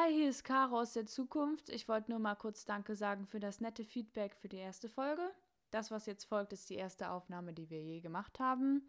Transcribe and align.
Hi, 0.00 0.12
hier 0.12 0.28
ist 0.28 0.44
Caro 0.44 0.78
aus 0.78 0.92
der 0.92 1.06
Zukunft. 1.06 1.70
Ich 1.70 1.88
wollte 1.88 2.12
nur 2.12 2.20
mal 2.20 2.36
kurz 2.36 2.64
Danke 2.64 2.94
sagen 2.94 3.26
für 3.26 3.40
das 3.40 3.60
nette 3.60 3.82
Feedback 3.82 4.36
für 4.36 4.48
die 4.48 4.58
erste 4.58 4.88
Folge. 4.88 5.28
Das, 5.72 5.90
was 5.90 6.06
jetzt 6.06 6.22
folgt, 6.22 6.52
ist 6.52 6.70
die 6.70 6.76
erste 6.76 7.10
Aufnahme, 7.10 7.52
die 7.52 7.68
wir 7.68 7.82
je 7.82 8.00
gemacht 8.00 8.38
haben. 8.38 8.88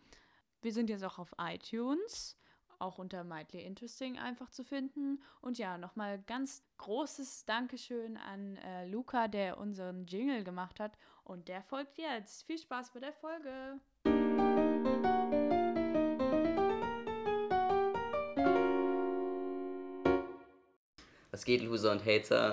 Wir 0.62 0.72
sind 0.72 0.88
jetzt 0.88 1.04
auch 1.04 1.18
auf 1.18 1.34
iTunes, 1.40 2.38
auch 2.78 3.00
unter 3.00 3.24
Mightly 3.24 3.64
Interesting 3.64 4.20
einfach 4.20 4.52
zu 4.52 4.64
finden. 4.64 5.24
Und 5.42 5.58
ja, 5.58 5.80
nochmal 5.80 6.22
ganz 6.28 6.62
großes 6.78 7.46
Dankeschön 7.46 8.16
an 8.16 8.58
äh, 8.58 8.86
Luca, 8.86 9.28
der 9.28 9.58
unseren 9.58 10.06
Jingle 10.06 10.44
gemacht 10.44 10.80
hat. 10.80 10.96
Und 11.24 11.48
der 11.48 11.64
folgt 11.64 11.98
jetzt. 11.98 12.44
Viel 12.44 12.60
Spaß 12.60 12.92
bei 12.92 13.00
der 13.00 13.14
Folge. 13.14 13.80
Was 21.40 21.46
geht, 21.46 21.62
Loser 21.62 21.94
und 21.94 22.06
Hater? 22.06 22.52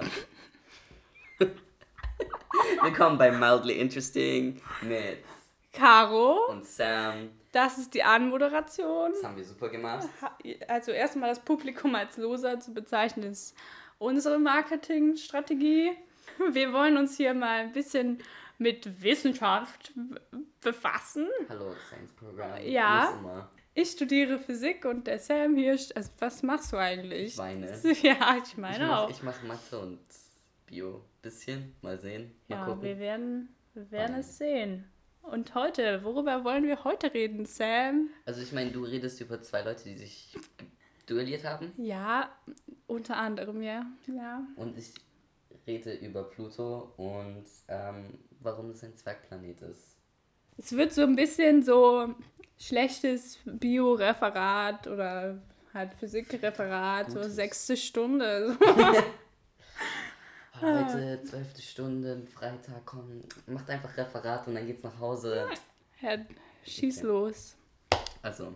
Willkommen 2.85 3.19
bei 3.19 3.33
Mildly 3.33 3.81
Interesting 3.81 4.63
mit 4.83 5.25
Caro, 5.73 6.47
und 6.51 6.65
Sam. 6.65 7.31
das 7.51 7.79
ist 7.79 7.95
die 7.95 8.05
Anmoderation. 8.05 9.11
Das 9.11 9.25
haben 9.25 9.37
wir 9.37 9.45
super 9.45 9.71
gemacht. 9.71 10.09
Also 10.69 10.93
erstmal 10.93 11.31
das 11.31 11.41
Publikum 11.41 11.97
als 11.97 12.17
Loser 12.17 12.61
zu 12.61 12.73
bezeichnen, 12.73 13.33
ist 13.33 13.57
unsere 13.99 14.39
Marketingstrategie. 14.39 15.91
Wir 16.53 16.73
wollen 16.73 16.97
uns 16.97 17.17
hier 17.17 17.35
mal 17.35 17.63
ein 17.63 17.73
bisschen 17.73 18.23
mit 18.57 19.03
Wissenschaft 19.03 19.95
befassen. 20.61 21.27
Hallo, 21.49 21.75
Science 21.89 22.13
Program. 22.13 22.63
Ja. 22.63 23.49
Ich 23.79 23.91
studiere 23.91 24.39
Physik 24.39 24.87
und 24.87 25.07
der 25.07 25.19
Sam 25.19 25.55
hier, 25.55 25.73
also 25.73 26.11
was 26.19 26.43
machst 26.43 26.73
du 26.73 26.79
eigentlich? 26.79 27.33
Ich 27.35 27.39
weine. 27.39 27.67
Ja, 28.03 28.39
ich 28.43 28.53
Ich 28.53 28.57
meine 28.57 28.87
mach, 28.87 29.03
auch. 29.03 29.11
ich 29.11 29.23
mach 29.23 29.43
Mathe 29.43 29.79
und 29.79 30.01
Bio. 30.65 31.05
Bisschen. 31.21 31.75
Mal 31.83 31.99
sehen. 32.01 32.33
Mal 32.49 32.57
ja, 32.57 32.65
gucken. 32.65 32.83
wir 32.83 32.99
werden, 32.99 33.55
wir 33.75 33.91
werden 33.91 34.17
es 34.17 34.39
sehen. 34.39 34.87
Und 35.21 35.55
heute, 35.55 36.03
worüber 36.05 36.43
wollen 36.43 36.65
wir 36.65 36.85
heute 36.85 37.13
reden, 37.13 37.45
Sam? 37.45 38.09
Also 38.25 38.41
ich 38.41 38.51
meine, 38.53 38.71
du 38.71 38.83
redest 38.83 39.21
über 39.21 39.43
zwei 39.43 39.61
Leute, 39.61 39.85
die 39.85 39.99
sich 39.99 40.35
duelliert 41.05 41.45
haben. 41.45 41.71
Ja, 41.77 42.31
unter 42.87 43.19
anderem, 43.19 43.61
ja. 43.61 43.85
Ja. 44.07 44.47
Und 44.57 44.79
ich 44.79 44.95
rede 45.67 45.93
über 45.97 46.25
Pluto 46.25 46.95
und 46.97 47.45
ähm, 47.69 48.21
warum 48.41 48.71
es 48.71 48.83
ein 48.83 48.97
Zwergplanet 48.97 49.61
ist. 49.61 49.96
Es 50.59 50.73
wird 50.73 50.93
so 50.93 51.03
ein 51.03 51.17
bisschen 51.17 51.63
so 51.63 52.15
schlechtes 52.59 53.39
Bio-Referat 53.45 54.87
oder 54.87 55.39
halt 55.75 55.93
Physik-Referat, 55.95 57.11
so 57.11 57.23
sechste 57.25 57.77
Stunde. 57.77 58.57
Heute, 60.61 61.21
zwölfte 61.25 61.61
Stunde, 61.61 62.23
Freitag, 62.35 62.87
komm, 62.87 63.21
macht 63.47 63.69
einfach 63.69 63.95
Referat 63.95 64.47
und 64.49 64.55
dann 64.55 64.67
geht's 64.67 64.83
nach 64.83 64.99
Hause. 64.99 65.47
ja, 66.01 66.17
schieß 66.65 66.99
Okay. 66.99 67.07
los. 67.07 67.57
Also, 68.23 68.55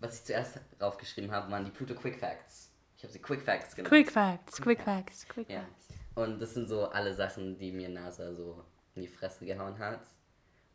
was 0.00 0.18
ich 0.18 0.24
zuerst 0.24 0.58
draufgeschrieben 0.80 1.30
habe, 1.30 1.48
waren 1.52 1.64
die 1.64 1.70
Pluto 1.70 1.94
Quick 1.94 2.18
Facts. 2.18 2.70
Ich 2.96 3.04
habe 3.04 3.12
sie 3.12 3.20
Quick 3.20 3.42
Facts 3.42 3.76
genannt. 3.76 3.88
Quick 3.94 4.10
Facts, 4.10 4.60
Quick 4.60 4.80
Facts, 4.80 5.28
Quick 5.28 5.48
Ja. 5.48 5.60
Facts. 5.60 5.86
Und 6.16 6.40
das 6.40 6.54
sind 6.54 6.68
so 6.68 6.86
alle 6.86 7.14
Sachen, 7.14 7.56
die 7.56 7.70
mir 7.70 7.88
NASA 7.88 8.34
so 8.34 8.64
in 8.96 9.02
die 9.02 9.08
Fresse 9.08 9.46
gehauen 9.46 9.78
hat. 9.78 10.00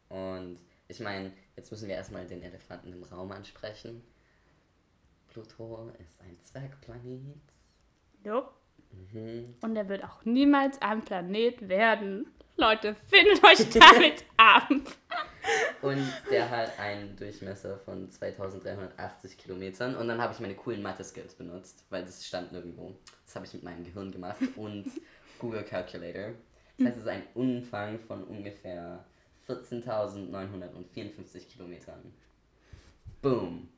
Und 0.10 0.60
ich 0.88 1.00
meine, 1.00 1.32
jetzt 1.56 1.72
müssen 1.72 1.88
wir 1.88 1.96
erstmal 1.96 2.26
den 2.26 2.42
Elefanten 2.42 2.92
im 2.92 3.04
Raum 3.04 3.32
ansprechen. 3.32 4.04
Pluto 5.28 5.92
ist 6.00 6.20
ein 6.22 6.38
Zwergplanet. 6.42 7.40
Jo. 8.26 8.44
Mhm. 8.92 9.56
Und 9.62 9.76
er 9.76 9.88
wird 9.88 10.04
auch 10.04 10.26
niemals 10.26 10.82
ein 10.82 11.04
Planet 11.04 11.70
werden. 11.70 12.32
Leute, 12.58 12.96
findet 13.06 13.44
euch 13.44 13.70
damit 13.74 14.26
ab. 14.36 14.70
Und 15.82 16.14
der 16.30 16.50
hat 16.50 16.78
einen 16.78 17.16
Durchmesser 17.16 17.78
von 17.78 18.10
2380 18.10 19.38
Kilometern. 19.38 19.96
Und 19.96 20.08
dann 20.08 20.22
habe 20.22 20.34
ich 20.34 20.40
meine 20.40 20.56
coolen 20.56 20.82
Mathe-Skills 20.82 21.36
benutzt, 21.36 21.86
weil 21.90 22.04
das 22.04 22.26
stand 22.26 22.52
nirgendwo. 22.52 22.96
Das 23.26 23.36
habe 23.36 23.46
ich 23.46 23.54
mit 23.54 23.64
meinem 23.64 23.86
Gehirn 23.86 24.12
gemacht 24.12 24.42
und 24.56 24.86
Google 25.40 25.64
Calculator. 25.64 26.32
Das 26.78 26.88
heißt, 26.88 26.98
es 26.98 27.04
ist 27.04 27.10
ein 27.10 27.24
Umfang 27.34 28.00
von 28.00 28.24
ungefähr 28.24 29.06
14.954 29.50 31.48
Kilometern. 31.48 32.14
Boom. 33.22 33.70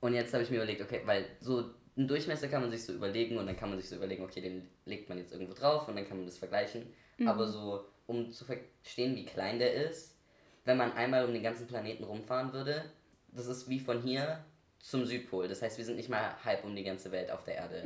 Und 0.00 0.14
jetzt 0.14 0.32
habe 0.32 0.44
ich 0.44 0.50
mir 0.50 0.56
überlegt, 0.56 0.82
okay, 0.82 1.02
weil 1.04 1.26
so 1.40 1.70
einen 1.96 2.06
Durchmesser 2.08 2.48
kann 2.48 2.62
man 2.62 2.70
sich 2.70 2.84
so 2.84 2.92
überlegen 2.92 3.38
und 3.38 3.46
dann 3.46 3.56
kann 3.56 3.70
man 3.70 3.78
sich 3.78 3.88
so 3.88 3.96
überlegen, 3.96 4.22
okay, 4.22 4.40
den 4.40 4.68
legt 4.84 5.08
man 5.08 5.18
jetzt 5.18 5.32
irgendwo 5.32 5.54
drauf 5.54 5.88
und 5.88 5.96
dann 5.96 6.06
kann 6.06 6.18
man 6.18 6.26
das 6.26 6.38
vergleichen. 6.38 6.86
Aber 7.26 7.46
so, 7.46 7.86
um 8.06 8.30
zu 8.30 8.44
verstehen, 8.44 9.16
wie 9.16 9.24
klein 9.24 9.58
der 9.58 9.74
ist, 9.74 10.16
wenn 10.64 10.76
man 10.76 10.92
einmal 10.92 11.24
um 11.24 11.32
den 11.32 11.42
ganzen 11.42 11.66
Planeten 11.66 12.04
rumfahren 12.04 12.52
würde, 12.52 12.84
das 13.32 13.46
ist 13.46 13.68
wie 13.68 13.80
von 13.80 14.02
hier 14.02 14.44
zum 14.78 15.04
Südpol. 15.06 15.48
Das 15.48 15.62
heißt, 15.62 15.78
wir 15.78 15.84
sind 15.84 15.96
nicht 15.96 16.10
mal 16.10 16.36
halb 16.44 16.64
um 16.64 16.76
die 16.76 16.84
ganze 16.84 17.10
Welt 17.10 17.30
auf 17.30 17.44
der 17.44 17.54
Erde. 17.56 17.82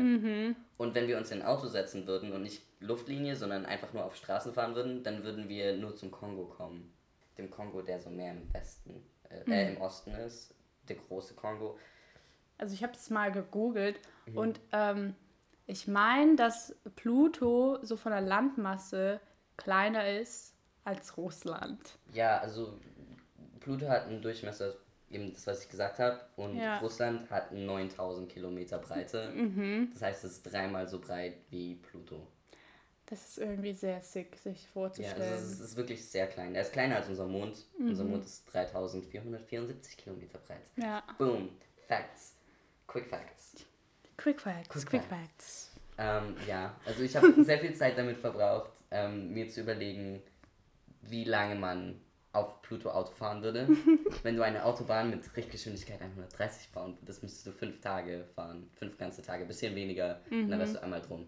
Und 0.77 0.95
wenn 0.95 1.07
wir 1.07 1.17
uns 1.17 1.31
in 1.31 1.41
ein 1.41 1.47
Auto 1.47 1.69
setzen 1.69 2.07
würden 2.07 2.33
und 2.33 2.43
nicht 2.43 2.63
Luftlinie, 2.81 3.37
sondern 3.37 3.65
einfach 3.65 3.93
nur 3.93 4.05
auf 4.05 4.17
Straßen 4.17 4.53
fahren 4.53 4.75
würden, 4.75 5.03
dann 5.05 5.23
würden 5.23 5.49
wir 5.49 5.77
nur 5.77 5.95
zum 5.95 6.11
Kongo 6.11 6.47
kommen. 6.47 6.93
Dem 7.41 7.51
Kongo, 7.51 7.83
der 7.83 7.99
so 8.01 8.11
mehr 8.11 8.33
im 8.33 8.53
Westen, 8.53 9.03
äh, 9.29 9.51
äh, 9.51 9.73
im 9.75 9.81
Osten 9.81 10.13
ist. 10.13 10.55
Der 10.89 10.97
große 10.97 11.35
Kongo. 11.35 11.79
Also 12.59 12.75
ich 12.75 12.83
habe 12.83 12.93
es 12.93 13.09
mal 13.11 13.33
gegoogelt 13.33 13.99
und 14.35 14.61
ähm, 14.73 15.15
ich 15.67 15.87
meine, 15.87 16.37
dass 16.37 16.75
Pluto 16.97 17.79
so 17.83 17.97
von 17.97 18.13
der 18.13 18.21
Landmasse 18.21 19.21
kleiner 19.57 20.09
ist 20.21 20.55
als 20.85 21.17
Russland. 21.17 21.99
Ja, 22.13 22.39
also 22.39 22.79
Pluto 23.61 23.89
hat 23.89 24.07
einen 24.07 24.21
Durchmesser, 24.21 24.75
eben 25.11 25.33
das, 25.33 25.47
was 25.47 25.63
ich 25.65 25.71
gesagt 25.71 25.99
habe, 25.99 26.21
und 26.37 26.57
Ja. 26.57 26.79
Russland 26.79 27.31
hat 27.31 27.53
9000 27.53 28.29
Kilometer 28.31 28.79
Breite. 28.79 29.33
Das 29.93 30.03
heißt, 30.03 30.25
es 30.25 30.33
ist 30.33 30.43
dreimal 30.53 30.87
so 30.89 30.99
breit 31.01 31.37
wie 31.51 31.77
Pluto. 31.77 32.27
Das 33.11 33.27
ist 33.29 33.39
irgendwie 33.39 33.73
sehr 33.73 34.01
sick, 34.03 34.37
sich 34.37 34.63
Ja, 34.63 34.69
vorzustellen. 34.73 35.21
also 35.33 35.45
es 35.53 35.61
ist 35.61 35.77
wirklich 35.77 36.05
sehr 36.09 36.29
klein. 36.29 36.55
Er 36.55 36.63
ist 36.63 36.73
kleiner 36.73 36.97
als 36.97 37.09
unser 37.09 37.27
Mond. 37.27 37.67
Unser 37.79 38.05
Mond 38.05 38.25
ist 38.25 38.45
3474 38.53 39.97
Kilometer 39.97 40.39
breit. 40.39 40.71
ja. 40.77 41.03
Boom. 41.19 41.51
Facts. 41.89 42.37
Quick 42.87 43.07
Facts. 43.07 43.67
Quick 44.17 44.41
Facts, 44.41 44.69
Quick 44.69 44.87
Quick, 44.87 45.03
Facts. 45.03 45.71
Facts. 45.77 45.81
Ähm, 45.99 46.37
ja, 46.47 46.79
also 46.87 47.03
ich 47.03 47.17
habe 47.17 47.43
sehr 47.45 47.59
viel 47.59 47.75
Zeit 47.75 47.99
damit 47.99 48.17
verbraucht, 48.19 48.71
ähm, 48.91 49.33
mir 49.33 49.49
zu 49.49 49.61
überlegen, 49.63 50.23
wie 51.03 51.25
lange 51.25 51.55
man 51.57 52.01
auf 52.33 52.63
Pluto 52.63 52.91
Auto 52.91 53.13
fahren 53.13 53.43
würde. 53.43 53.69
Wenn 54.23 54.37
du 54.37 54.43
eine 54.45 54.65
Autobahn 54.65 55.11
mit 55.11 55.37
Richtgeschwindigkeit 55.37 56.01
130 56.01 56.69
fahren 56.69 56.97
würdest, 57.01 57.23
müsstest 57.23 57.47
du 57.47 57.53
fünf 57.53 57.81
Tage 57.81 58.25
fahren. 58.37 58.71
Fünf 58.75 58.97
ganze 58.99 59.23
Tage, 59.23 59.45
bisschen 59.47 59.75
weniger. 59.75 60.21
Und 60.31 60.49
dann 60.49 60.59
wärst 60.61 60.77
du 60.77 60.83
einmal 60.83 61.01
drum. 61.03 61.27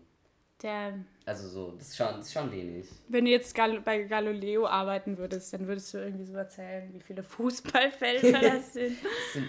Damn. 0.63 1.07
Also 1.27 1.49
so, 1.49 1.73
das 1.73 1.89
ist 1.89 1.97
schon, 1.97 2.07
das 2.17 2.27
ist 2.27 2.33
schon 2.33 2.53
wenig. 2.53 2.87
Wenn 3.09 3.25
du 3.25 3.31
jetzt 3.33 3.55
Gal 3.55 3.81
bei 3.81 4.03
Galileo 4.05 4.67
arbeiten 4.67 5.19
würdest, 5.19 5.53
dann 5.53 5.67
würdest 5.67 5.93
du 5.93 5.99
irgendwie 5.99 6.25
so 6.25 6.35
erzählen, 6.35 6.89
wie 6.95 7.01
viele 7.01 7.25
Fußballfelder 7.25 8.41
das 8.41 8.73
sind. 8.73 8.97
Das 9.03 9.33
sind, 9.33 9.45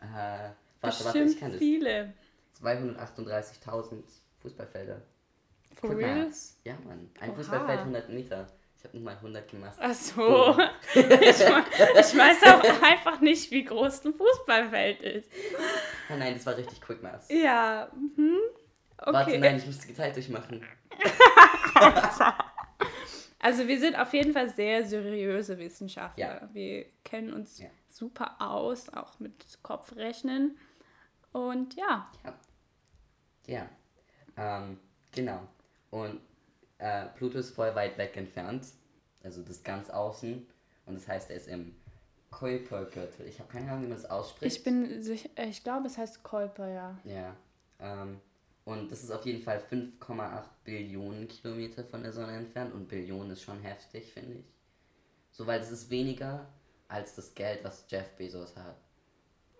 äh, 0.00 0.04
warte, 0.10 0.54
warte, 0.80 1.04
Bestimmt 1.04 1.30
ich 1.30 1.40
kann 1.40 1.50
das. 1.52 1.58
viele. 1.58 2.12
238.000 2.60 4.02
Fußballfelder. 4.40 5.00
For 5.74 5.96
real? 5.96 6.28
Ja, 6.64 6.74
Mann. 6.84 7.10
Ein 7.20 7.30
Oha. 7.30 7.36
Fußballfeld 7.36 7.78
100 7.80 8.08
Meter. 8.10 8.46
Ich 8.76 8.84
habe 8.84 8.98
mal 8.98 9.14
100 9.14 9.48
gemacht. 9.48 9.76
Ach 9.78 9.94
so. 9.94 10.56
ich, 10.94 11.00
ich 11.00 12.16
weiß 12.16 12.42
auch 12.44 12.82
einfach 12.82 13.20
nicht, 13.20 13.50
wie 13.50 13.64
groß 13.64 14.06
ein 14.06 14.14
Fußballfeld 14.14 15.02
ist. 15.02 15.30
Oh 16.10 16.16
nein, 16.16 16.34
das 16.34 16.46
war 16.46 16.56
richtig 16.56 16.80
Quick 16.80 17.02
Maths. 17.02 17.28
Ja, 17.28 17.90
mhm. 18.16 18.38
Okay. 19.00 19.12
Warte, 19.12 19.38
nein, 19.38 19.56
ich 19.56 19.66
musste 19.66 19.86
geteilt 19.86 20.14
durchmachen. 20.16 20.64
Also 23.42 23.66
wir 23.66 23.80
sind 23.80 23.98
auf 23.98 24.12
jeden 24.12 24.34
Fall 24.34 24.50
sehr 24.50 24.84
seriöse 24.84 25.56
Wissenschaftler. 25.58 26.42
Ja. 26.42 26.48
Wir 26.52 26.84
kennen 27.04 27.32
uns 27.32 27.58
Ja. 27.58 27.68
super 27.88 28.36
aus, 28.38 28.90
auch 28.92 29.18
mit 29.18 29.32
Kopfrechnen. 29.62 30.58
Und 31.32 31.74
ja, 31.74 32.10
Ja. 33.46 33.66
Ähm, 34.36 34.78
genau. 35.12 35.40
Und 35.90 36.20
äh, 36.78 37.06
Pluto 37.16 37.38
ist 37.38 37.54
voll 37.54 37.74
weit 37.74 37.96
weg 37.96 38.14
entfernt. 38.18 38.66
Also 39.24 39.42
das 39.42 39.62
ganz 39.62 39.88
außen. 39.88 40.46
Und 40.84 40.94
das 40.94 41.08
heißt, 41.08 41.30
er 41.30 41.36
ist 41.36 41.48
im 41.48 41.74
Kuipergürtel. 42.30 43.26
Ich 43.26 43.38
habe 43.40 43.50
keine 43.50 43.70
Ahnung, 43.70 43.84
wie 43.84 43.88
man 43.88 43.96
das 43.96 44.10
ausspricht. 44.10 44.54
ich 44.54 44.62
bin 44.62 45.02
sicher, 45.02 45.30
ich 45.48 45.64
glaube, 45.64 45.86
es 45.86 45.96
heißt 45.96 46.22
Kuiper, 46.22 46.68
ja. 46.68 46.98
Ja. 47.04 47.34
Ähm, 47.80 48.20
und 48.64 48.92
das 48.92 49.02
ist 49.02 49.10
auf 49.10 49.24
jeden 49.26 49.42
Fall 49.42 49.58
5,8 49.70 50.44
Billionen 50.64 51.28
Kilometer 51.28 51.84
von 51.84 52.02
der 52.02 52.12
Sonne 52.12 52.36
entfernt. 52.36 52.74
Und 52.74 52.88
Billionen 52.88 53.32
ist 53.32 53.42
schon 53.42 53.60
heftig, 53.60 54.12
finde 54.12 54.38
ich. 54.38 54.44
So, 55.32 55.46
weil 55.46 55.58
das 55.58 55.70
ist 55.70 55.90
weniger 55.90 56.46
als 56.88 57.14
das 57.14 57.34
Geld, 57.34 57.64
was 57.64 57.86
Jeff 57.88 58.08
Bezos 58.16 58.56
hat. 58.56 58.76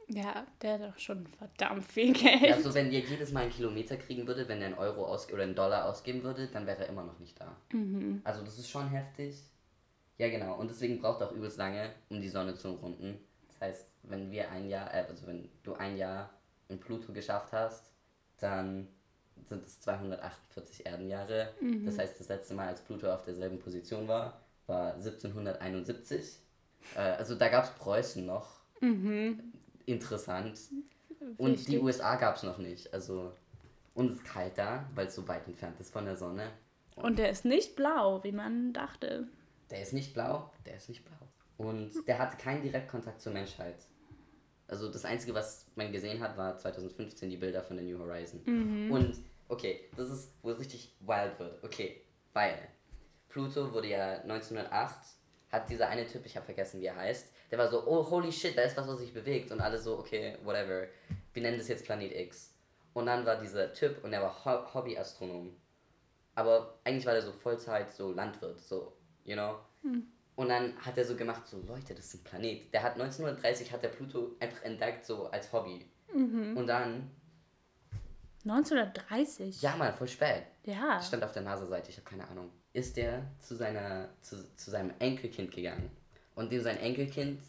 Ja, 0.08 0.44
der 0.60 0.74
hat 0.74 0.82
doch 0.82 0.98
schon 0.98 1.26
verdammt 1.26 1.84
viel 1.84 2.12
Geld. 2.12 2.42
Ja, 2.42 2.54
also 2.56 2.74
wenn 2.74 2.90
ihr 2.90 3.00
jedes 3.00 3.30
Mal 3.32 3.44
einen 3.44 3.52
Kilometer 3.52 3.96
kriegen 3.96 4.26
würde, 4.26 4.48
wenn 4.48 4.60
er 4.60 4.66
einen 4.66 4.78
Euro 4.78 5.06
aus 5.06 5.32
oder 5.32 5.44
einen 5.44 5.54
Dollar 5.54 5.88
ausgeben 5.88 6.24
würde, 6.24 6.48
dann 6.48 6.66
wäre 6.66 6.82
er 6.82 6.88
immer 6.88 7.04
noch 7.04 7.18
nicht 7.20 7.40
da. 7.40 7.56
Mhm. 7.72 8.20
Also 8.24 8.42
das 8.42 8.58
ist 8.58 8.68
schon 8.68 8.88
heftig. 8.88 9.36
Ja, 10.18 10.28
genau. 10.28 10.56
Und 10.56 10.68
deswegen 10.68 11.00
braucht 11.00 11.20
er 11.20 11.28
auch 11.28 11.32
übelst 11.32 11.58
lange, 11.58 11.94
um 12.10 12.20
die 12.20 12.28
Sonne 12.28 12.56
zu 12.56 12.70
umrunden. 12.70 13.18
Das 13.48 13.60
heißt, 13.60 13.86
wenn 14.02 14.30
wir 14.32 14.50
ein 14.50 14.68
Jahr, 14.68 14.92
äh, 14.92 15.06
also 15.08 15.26
wenn 15.28 15.48
du 15.62 15.74
ein 15.74 15.96
Jahr 15.96 16.30
in 16.68 16.80
Pluto 16.80 17.12
geschafft 17.12 17.52
hast, 17.52 17.89
dann 18.40 18.88
sind 19.48 19.64
es 19.66 19.80
248 19.80 20.86
Erdenjahre. 20.86 21.52
Mhm. 21.60 21.84
Das 21.86 21.98
heißt, 21.98 22.18
das 22.20 22.28
letzte 22.28 22.54
Mal, 22.54 22.68
als 22.68 22.80
Pluto 22.82 23.12
auf 23.12 23.24
derselben 23.24 23.58
Position 23.58 24.06
war, 24.08 24.40
war 24.66 24.94
1771. 24.94 26.38
Äh, 26.94 26.98
also 27.00 27.34
da 27.34 27.48
gab 27.48 27.64
es 27.64 27.70
Preußen 27.70 28.24
noch. 28.24 28.60
Interessant. 29.86 30.58
Und 31.36 31.38
die 31.38 31.42
Mhm. 31.42 31.46
Wichtig. 31.56 31.82
USA 31.82 32.16
gab 32.16 32.36
es 32.36 32.42
noch 32.42 32.58
nicht. 32.58 32.92
Also, 32.94 33.32
und 33.94 34.10
es 34.10 34.16
ist 34.16 34.24
kalt 34.24 34.56
da, 34.56 34.88
weil 34.94 35.06
es 35.08 35.14
so 35.14 35.26
weit 35.28 35.46
entfernt 35.46 35.78
ist 35.80 35.92
von 35.92 36.04
der 36.04 36.16
Sonne. 36.16 36.50
Und 36.96 37.18
der 37.18 37.30
ist 37.30 37.44
nicht 37.44 37.76
blau, 37.76 38.22
wie 38.24 38.32
man 38.32 38.72
dachte. 38.72 39.26
Der 39.70 39.82
ist 39.82 39.92
nicht 39.92 40.14
blau, 40.14 40.50
der 40.66 40.76
ist 40.76 40.88
nicht 40.88 41.04
blau. 41.04 41.16
Und 41.58 41.90
der 42.06 42.18
hatte 42.18 42.36
keinen 42.36 42.62
Direktkontakt 42.62 43.20
zur 43.20 43.32
Menschheit. 43.32 43.76
Also 44.70 44.88
das 44.88 45.04
Einzige, 45.04 45.34
was 45.34 45.66
man 45.74 45.90
gesehen 45.90 46.20
hat, 46.20 46.36
war 46.36 46.56
2015 46.56 47.28
die 47.28 47.36
Bilder 47.36 47.62
von 47.62 47.76
der 47.76 47.84
New 47.84 47.98
Horizon. 47.98 48.40
Und 48.92 49.16
okay, 49.48 49.88
das 49.96 50.10
ist, 50.10 50.32
wo 50.42 50.50
es 50.50 50.60
richtig 50.60 50.94
wild 51.00 51.38
wird. 51.40 51.62
Okay, 51.64 52.02
weil 52.32 52.56
Pluto 53.28 53.72
wurde 53.72 53.88
ja 53.88 54.20
1908, 54.20 54.96
hat 55.50 55.68
dieser 55.68 55.88
eine 55.88 56.06
Typ, 56.06 56.24
ich 56.24 56.36
habe 56.36 56.46
vergessen, 56.46 56.80
wie 56.80 56.86
er 56.86 56.94
heißt, 56.94 57.32
der 57.50 57.58
war 57.58 57.68
so, 57.68 57.84
oh 57.84 58.08
holy 58.08 58.30
shit, 58.30 58.56
da 58.56 58.62
ist 58.62 58.76
was, 58.76 58.86
was 58.86 59.00
sich 59.00 59.12
bewegt. 59.12 59.50
Und 59.50 59.60
alle 59.60 59.76
so, 59.78 59.98
okay, 59.98 60.36
whatever, 60.44 60.86
wir 61.32 61.42
nennen 61.42 61.58
das 61.58 61.66
jetzt 61.66 61.84
Planet 61.84 62.14
X. 62.14 62.54
Und 62.92 63.06
dann 63.06 63.26
war 63.26 63.40
dieser 63.40 63.72
Typ 63.72 64.04
und 64.04 64.12
er 64.12 64.22
war 64.22 64.44
Ho 64.44 64.74
Hobbyastronom. 64.74 65.56
Aber 66.36 66.78
eigentlich 66.84 67.06
war 67.06 67.14
der 67.14 67.22
so 67.22 67.32
Vollzeit 67.32 67.90
so 67.90 68.12
Landwirt, 68.12 68.60
so, 68.60 68.92
you 69.24 69.34
know. 69.34 69.56
Und 70.40 70.48
dann 70.48 70.74
hat 70.78 70.96
er 70.96 71.04
so 71.04 71.16
gemacht, 71.16 71.46
so 71.46 71.60
Leute, 71.66 71.94
das 71.94 72.06
ist 72.06 72.14
ein 72.14 72.24
Planet. 72.24 72.72
Der 72.72 72.82
hat 72.82 72.94
1930 72.94 73.70
hat 73.72 73.82
der 73.82 73.90
Pluto 73.90 74.36
einfach 74.40 74.62
entdeckt, 74.62 75.04
so 75.04 75.26
als 75.26 75.52
Hobby. 75.52 75.84
Und 76.56 76.66
dann, 76.66 77.10
1930. 78.46 79.60
ja 79.60 79.76
mal, 79.76 79.92
voll 79.92 80.08
spät. 80.08 80.44
Ja. 80.64 80.94
Das 80.94 81.08
stand 81.08 81.22
auf 81.24 81.32
der 81.32 81.42
NASA-Seite, 81.42 81.90
ich 81.90 81.98
habe 81.98 82.08
keine 82.08 82.26
Ahnung. 82.26 82.50
Ist 82.72 82.96
der 82.96 83.30
zu 83.38 83.54
seiner, 83.54 84.08
zu, 84.22 84.56
zu 84.56 84.70
seinem 84.70 84.94
Enkelkind 84.98 85.50
gegangen. 85.50 85.90
Und 86.34 86.50
dem 86.50 86.62
sein 86.62 86.78
Enkelkind 86.78 87.42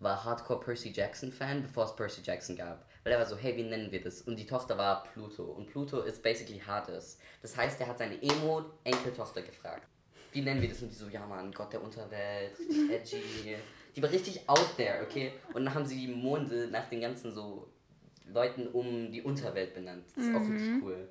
war 0.00 0.24
Hardcore 0.24 0.58
Percy 0.58 0.90
Jackson 0.90 1.30
Fan, 1.30 1.62
bevor 1.62 1.84
es 1.84 1.94
Percy 1.94 2.22
Jackson 2.24 2.56
gab. 2.56 2.84
Weil 3.04 3.12
er 3.12 3.20
war 3.20 3.26
so, 3.26 3.36
hey, 3.36 3.56
wie 3.56 3.62
nennen 3.62 3.92
wir 3.92 4.02
das? 4.02 4.22
Und 4.22 4.40
die 4.40 4.46
Tochter 4.46 4.76
war 4.76 5.04
Pluto. 5.04 5.44
Und 5.44 5.70
Pluto 5.70 6.00
ist 6.00 6.20
basically 6.20 6.58
Hades. 6.58 7.20
Das 7.42 7.56
heißt, 7.56 7.80
er 7.80 7.86
hat 7.86 7.98
seine 7.98 8.20
Emo-Enkeltochter 8.20 9.42
gefragt. 9.42 9.86
Wie 10.38 10.42
nennen 10.42 10.62
wir 10.62 10.68
das? 10.68 10.80
Und 10.82 10.90
die 10.90 10.94
so, 10.94 11.08
ja 11.08 11.26
Mann, 11.26 11.50
Gott 11.50 11.72
der 11.72 11.82
Unterwelt, 11.82 12.56
richtig 12.60 12.88
edgy. 12.92 13.56
Die 13.96 14.00
war 14.00 14.08
richtig 14.08 14.48
out 14.48 14.76
there, 14.76 15.02
okay? 15.04 15.32
Und 15.52 15.64
dann 15.64 15.74
haben 15.74 15.84
sie 15.84 15.96
die 15.96 16.06
Monde 16.14 16.68
nach 16.70 16.88
den 16.88 17.00
ganzen 17.00 17.32
so 17.34 17.68
Leuten 18.32 18.68
um 18.68 19.10
die 19.10 19.20
Unterwelt 19.20 19.74
benannt. 19.74 20.04
Das 20.14 20.26
ist 20.26 20.34
auch 20.36 20.48
richtig 20.48 20.80
cool. 20.80 21.08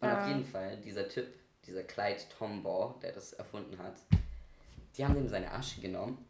Und 0.00 0.08
auf 0.08 0.20
Ja. 0.26 0.28
jeden 0.28 0.46
Fall, 0.46 0.78
dieser 0.78 1.06
Typ, 1.06 1.26
dieser 1.66 1.82
Clyde 1.82 2.22
Tombaugh, 2.38 2.98
der 3.02 3.12
das 3.12 3.34
erfunden 3.34 3.76
hat, 3.78 3.96
die 4.96 5.04
haben 5.04 5.18
ihm 5.18 5.28
seine 5.28 5.52
Asche 5.52 5.82
genommen 5.82 6.24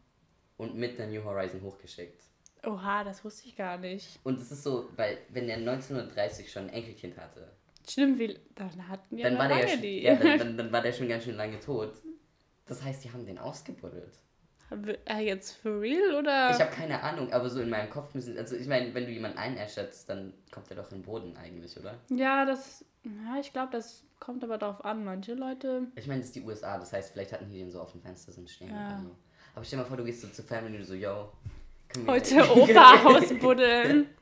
und 0.57 0.75
mit 0.75 0.99
der 0.99 1.07
New 1.07 1.23
Horizon 1.23 1.61
hochgeschickt. 1.61 2.23
Oha, 2.65 3.05
das 3.05 3.23
wusste 3.23 3.47
ich 3.47 3.55
gar 3.55 3.77
nicht. 3.77 4.19
Und 4.25 4.37
es 4.41 4.51
ist 4.51 4.63
so, 4.63 4.89
weil 4.97 5.17
wenn 5.29 5.47
er 5.47 5.55
1930 5.59 6.51
schon 6.51 6.63
ein 6.63 6.73
Enkelkind 6.73 7.15
hatte, 7.15 7.49
Stimmt, 7.89 8.19
wie. 8.19 8.37
Dann 8.53 8.85
hatten 8.89 9.15
wir 9.15 9.23
dann, 9.23 9.37
war 9.37 9.47
der 9.47 9.57
ja 9.59 9.63
lange 9.63 9.73
schon, 9.75 9.81
die. 9.81 10.01
ja, 10.03 10.15
dann, 10.17 10.37
dann, 10.39 10.57
dann 10.57 10.71
war 10.73 10.81
der 10.81 10.91
schon 10.91 11.07
ganz 11.07 11.23
schön 11.23 11.35
lange 11.35 11.57
tot. 11.61 11.93
Das 12.67 12.83
heißt, 12.83 13.03
die 13.03 13.11
haben 13.11 13.25
den 13.25 13.37
ausgebuddelt. 13.39 14.13
äh, 15.05 15.19
jetzt 15.25 15.57
for 15.61 15.79
real 15.81 16.15
oder? 16.15 16.49
Ich 16.51 16.59
habe 16.59 16.71
keine 16.71 17.01
Ahnung, 17.01 17.31
aber 17.31 17.49
so 17.49 17.61
in 17.61 17.69
meinem 17.69 17.89
Kopf 17.89 18.13
müssen, 18.13 18.37
also 18.37 18.55
ich 18.55 18.67
meine, 18.67 18.93
wenn 18.93 19.05
du 19.05 19.11
jemanden 19.11 19.37
einäscherst, 19.37 20.09
dann 20.09 20.33
kommt 20.51 20.69
er 20.69 20.75
doch 20.77 20.91
in 20.91 20.97
den 20.99 21.03
Boden 21.03 21.35
eigentlich, 21.37 21.77
oder? 21.79 21.95
ja, 22.09 22.45
das. 22.45 22.83
Ja, 23.03 23.39
ich 23.39 23.53
glaube, 23.53 23.71
das 23.71 24.03
kommt 24.19 24.43
aber 24.43 24.57
darauf 24.57 24.83
an. 24.83 25.05
Manche 25.05 25.33
Leute. 25.33 25.87
Ich 25.95 26.07
meine, 26.07 26.19
das 26.19 26.27
ist 26.27 26.35
die 26.35 26.41
USA, 26.43 26.77
das 26.77 26.91
heißt, 26.91 27.13
vielleicht 27.13 27.31
hatten 27.31 27.49
die 27.49 27.57
den 27.59 27.71
so 27.71 27.79
auf 27.79 27.93
dem 27.93 28.01
Fenster 28.01 28.33
so 28.33 28.45
stehen 28.45 28.69
Ja. 28.75 28.99
so. 29.01 29.15
Aber 29.55 29.63
stell 29.63 29.77
dir 29.79 29.83
mal 29.83 29.87
vor, 29.87 29.95
du 29.97 30.03
gehst 30.03 30.21
so 30.21 30.27
zur 30.27 30.43
Family 30.43 30.73
und 30.75 30.81
du 30.81 30.85
so, 30.85 30.93
yo, 30.93 31.31
Heute 32.05 32.41
Opa 32.51 32.95
ausbuddeln. 33.05 34.09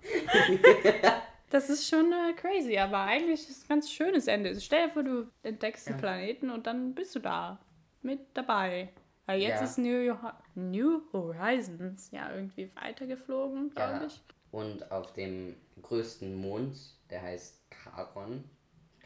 Das 1.50 1.70
ist 1.70 1.88
schon 1.88 2.12
äh, 2.12 2.34
crazy, 2.34 2.78
aber 2.78 3.02
eigentlich 3.02 3.42
ist 3.42 3.50
es 3.50 3.64
ein 3.64 3.68
ganz 3.70 3.90
schönes 3.90 4.28
Ende. 4.28 4.60
Stell 4.60 4.88
dir 4.88 4.90
vor, 4.94 5.04
du 5.04 5.28
entdeckst 5.44 5.88
Ja. 5.88 5.94
den 5.94 6.00
Planeten 6.00 6.50
und 6.50 6.68
dann 6.68 6.94
bist 6.94 7.16
du 7.16 7.20
da. 7.20 7.60
Mit 8.06 8.20
dabei. 8.36 8.90
Weil 9.26 9.42
jetzt 9.42 9.60
Ja. 9.62 9.64
ist 9.66 9.78
New, 9.80 10.16
New 10.54 11.02
Horizons 11.12 12.12
ja 12.12 12.32
irgendwie 12.32 12.70
weitergeflogen, 12.76 13.72
glaube 13.72 13.94
Ja. 13.94 14.06
ich. 14.06 14.22
Und 14.52 14.92
auf 14.92 15.12
dem 15.14 15.56
größten 15.82 16.36
Mond, 16.36 16.78
der 17.10 17.24
heißt 17.24 17.64
Charon. 17.72 18.44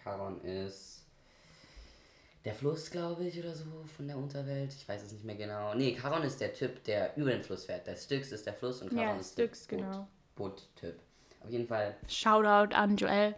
Charon 0.04 0.42
ist 0.42 1.06
der 2.44 2.54
Fluss, 2.54 2.92
glaube 2.92 3.26
ich, 3.26 3.40
oder 3.40 3.54
so 3.56 3.66
von 3.96 4.08
der 4.08 4.18
Unterwelt. 4.18 4.74
Ich 4.74 4.88
weiß 4.88 5.02
es 5.04 5.14
nicht 5.14 5.24
mehr 5.24 5.36
genau. 5.36 5.74
Nee, 5.74 5.96
Charon 6.00 6.24
ist 6.24 6.42
der 6.42 6.54
Typ, 6.54 6.84
der 6.84 7.16
über 7.16 7.32
den 7.32 7.42
Fluss 7.42 7.66
fährt. 7.66 7.88
Der 7.88 7.96
Styx 7.96 8.34
ist 8.34 8.46
der 8.46 8.54
Fluss 8.54 8.82
und 8.82 8.90
Charon 8.90 9.16
Ja, 9.16 9.16
ist 9.16 9.32
Styx, 9.34 9.68
der 9.68 9.78
genau. 9.80 10.08
Boot-Typ. 10.36 11.00
Auf 11.42 11.50
jeden 11.50 11.68
Fall. 11.68 11.96
Shoutout 12.08 12.76
an 12.76 12.98
Joel. 12.98 13.36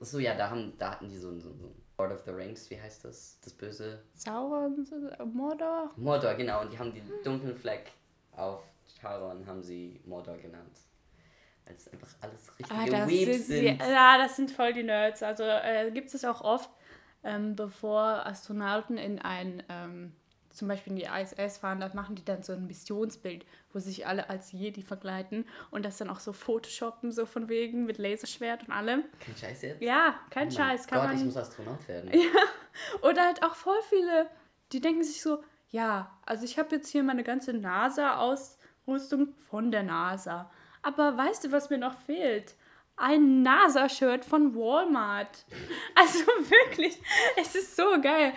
Achso, 0.00 0.18
ja, 0.20 0.34
da, 0.36 0.50
haben, 0.50 0.72
da 0.78 0.92
hatten 0.92 1.08
die 1.08 1.16
so, 1.18 1.36
so, 1.38 1.52
so 1.54 1.72
Lord 2.02 2.12
of 2.12 2.22
the 2.24 2.32
Rings, 2.32 2.68
wie 2.70 2.80
heißt 2.80 3.04
das? 3.04 3.38
Das 3.44 3.52
böse 3.52 4.02
Sauron, 4.14 4.86
Mordor. 5.32 5.90
Mordor, 5.96 6.34
genau. 6.34 6.62
Und 6.62 6.72
die 6.72 6.78
haben 6.78 6.92
die 6.92 7.02
dunklen 7.22 7.56
Fleck 7.56 7.92
auf 8.32 8.60
Charon, 9.00 9.46
haben 9.46 9.62
sie 9.62 10.00
Mordor 10.04 10.36
genannt. 10.38 10.80
Weil 11.64 11.76
es 11.76 11.92
einfach 11.92 12.08
alles 12.20 12.58
richtige 12.58 12.74
Ah, 12.74 12.86
das 12.86 13.08
sind, 13.08 13.44
sind. 13.44 13.80
Ja, 13.80 14.18
das 14.18 14.34
sind 14.34 14.50
voll 14.50 14.72
die 14.72 14.82
Nerds. 14.82 15.22
Also 15.22 15.44
äh, 15.44 15.92
gibt 15.92 16.12
es 16.12 16.24
auch 16.24 16.40
oft, 16.40 16.70
ähm, 17.22 17.54
bevor 17.54 18.26
Astronauten 18.26 18.98
in 18.98 19.20
ein, 19.20 19.62
ähm, 19.68 20.12
zum 20.52 20.68
Beispiel 20.68 20.92
in 20.92 20.98
die 20.98 21.04
ISS 21.06 21.58
fahren, 21.58 21.80
da 21.80 21.90
machen 21.94 22.14
die 22.14 22.24
dann 22.24 22.42
so 22.42 22.52
ein 22.52 22.66
Missionsbild, 22.66 23.44
wo 23.72 23.78
sich 23.78 24.06
alle 24.06 24.28
als 24.30 24.52
Jedi 24.52 24.82
verkleiden 24.82 25.46
und 25.70 25.84
das 25.84 25.98
dann 25.98 26.10
auch 26.10 26.20
so 26.20 26.32
photoshoppen, 26.32 27.10
so 27.12 27.26
von 27.26 27.48
wegen 27.48 27.84
mit 27.86 27.98
Laserschwert 27.98 28.62
und 28.64 28.72
allem. 28.72 29.04
Kein 29.24 29.36
Scheiß 29.36 29.62
jetzt? 29.62 29.82
Ja, 29.82 30.14
kein 30.30 30.48
Oh 30.48 30.50
Scheiß, 30.50 30.86
kann 30.86 30.98
Gott, 31.00 31.08
man. 31.08 31.16
ich 31.18 31.24
muss 31.24 31.36
Astronaut 31.36 31.86
werden. 31.88 32.10
Oder 33.02 33.24
halt 33.24 33.42
auch 33.42 33.54
voll 33.54 33.78
viele, 33.88 34.28
die 34.72 34.80
denken 34.80 35.02
sich 35.02 35.22
so, 35.22 35.42
ja, 35.70 36.10
also 36.26 36.44
ich 36.44 36.58
habe 36.58 36.74
jetzt 36.76 36.88
hier 36.90 37.02
meine 37.02 37.24
ganze 37.24 37.52
NASA-Ausrüstung 37.54 39.34
von 39.48 39.70
der 39.70 39.82
NASA. 39.82 40.50
Aber 40.82 41.16
weißt 41.16 41.44
du, 41.44 41.52
was 41.52 41.70
mir 41.70 41.78
noch 41.78 41.96
fehlt? 41.98 42.54
Ein 42.96 43.42
NASA-Shirt 43.42 44.24
von 44.24 44.54
Walmart. 44.54 45.44
Also 45.94 46.18
wirklich, 46.26 46.98
es 47.40 47.54
ist 47.54 47.76
so 47.76 47.84
geil. 48.00 48.32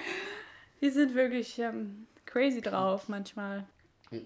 Die 0.85 0.91
sind 0.91 1.15
wirklich 1.15 1.57
ähm, 1.57 2.05
crazy 2.27 2.61
drauf 2.61 3.09
manchmal. 3.09 3.65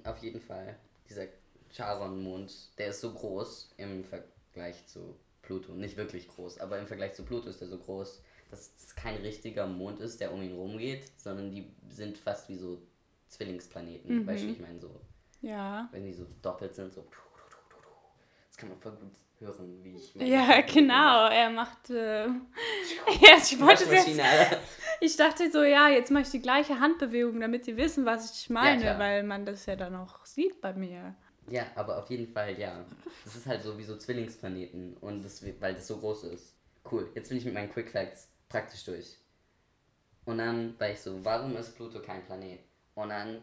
Auf 0.04 0.18
jeden 0.18 0.42
Fall, 0.42 0.76
dieser 1.10 1.28
Charon-Mond, 1.72 2.78
der 2.78 2.88
ist 2.88 3.00
so 3.00 3.14
groß 3.14 3.76
im 3.78 4.04
Vergleich 4.04 4.86
zu 4.86 5.16
Pluto. 5.42 5.72
Nicht 5.72 5.96
wirklich 5.96 6.28
groß, 6.28 6.60
aber 6.60 6.78
im 6.78 6.86
Vergleich 6.86 7.14
zu 7.14 7.24
Pluto 7.24 7.48
ist 7.48 7.62
der 7.62 7.70
so 7.70 7.78
groß, 7.78 8.22
dass 8.52 8.72
es 8.78 8.94
kein 8.94 9.16
richtiger 9.22 9.68
Mond 9.68 10.02
ist, 10.02 10.20
der 10.20 10.34
um 10.34 10.42
ihn 10.42 10.54
rumgeht, 10.54 11.10
sondern 11.16 11.50
die 11.50 11.72
sind 11.88 12.18
fast 12.18 12.50
wie 12.50 12.58
so 12.58 12.82
Zwillingsplaneten. 13.30 14.28
Weißt 14.28 14.44
du, 14.44 14.48
wie 14.48 14.52
ich 14.52 14.60
meine? 14.60 14.82
So, 14.82 15.00
Ja. 15.40 15.88
wenn 15.94 16.04
die 16.04 16.12
so 16.14 16.28
doppelt 16.42 16.76
sind, 16.76 16.92
so. 16.92 17.06
Das 18.50 18.58
kann 18.58 18.68
man 18.68 18.78
voll 18.80 18.98
gut 18.98 19.14
hören, 19.40 19.84
wie 19.84 19.96
ich. 19.96 20.14
Ja, 20.16 20.62
genau. 20.62 21.28
Er 21.28 21.50
macht. 21.50 21.90
Äh, 21.90 22.26
ja, 22.28 23.38
ich 23.38 23.60
wollte 23.60 23.84
es 23.84 24.08
jetzt. 24.08 24.22
Ich 25.02 25.16
dachte 25.16 25.50
so, 25.50 25.64
ja, 25.64 25.88
jetzt 25.88 26.12
mache 26.12 26.24
ich 26.24 26.30
die 26.32 26.42
gleiche 26.42 26.82
Handbewegung, 26.82 27.40
damit 27.40 27.64
sie 27.64 27.78
wissen, 27.78 28.06
was 28.06 28.38
ich 28.38 28.50
meine, 28.50 28.82
klar. 28.82 29.00
weil 29.00 29.24
man 29.24 29.46
das 29.46 29.66
ja 29.66 29.78
dann 29.78 29.96
auch 29.96 30.26
sieht 30.26 30.60
bei 30.60 30.74
mir. 30.74 31.16
Ja, 31.50 31.66
aber 31.76 32.00
auf 32.00 32.10
jeden 32.10 32.28
Fall, 32.28 32.60
ja. 32.60 32.84
Das 33.24 33.34
ist 33.34 33.46
halt 33.46 33.64
so 33.64 33.78
wie 33.78 33.84
so 33.84 33.98
Zwillingsplaneten 33.98 34.98
und 34.98 35.24
das, 35.24 35.42
weil 35.62 35.74
das 35.74 35.88
so 35.88 36.00
groß 36.00 36.26
ist. 36.26 36.58
Cool, 36.92 37.10
jetzt 37.16 37.30
bin 37.30 37.38
ich 37.38 37.46
mit 37.46 37.54
meinen 37.54 37.72
Quick 37.72 37.92
Facts 37.92 38.28
praktisch 38.50 38.84
durch. 38.84 39.18
Und 40.26 40.40
dann 40.40 40.78
war 40.80 40.90
ich 40.90 41.00
so, 41.00 41.24
warum 41.24 41.56
ist 41.56 41.76
Pluto 41.78 42.02
kein 42.02 42.24
Planet? 42.26 42.60
Und 42.96 43.10
dann 43.10 43.42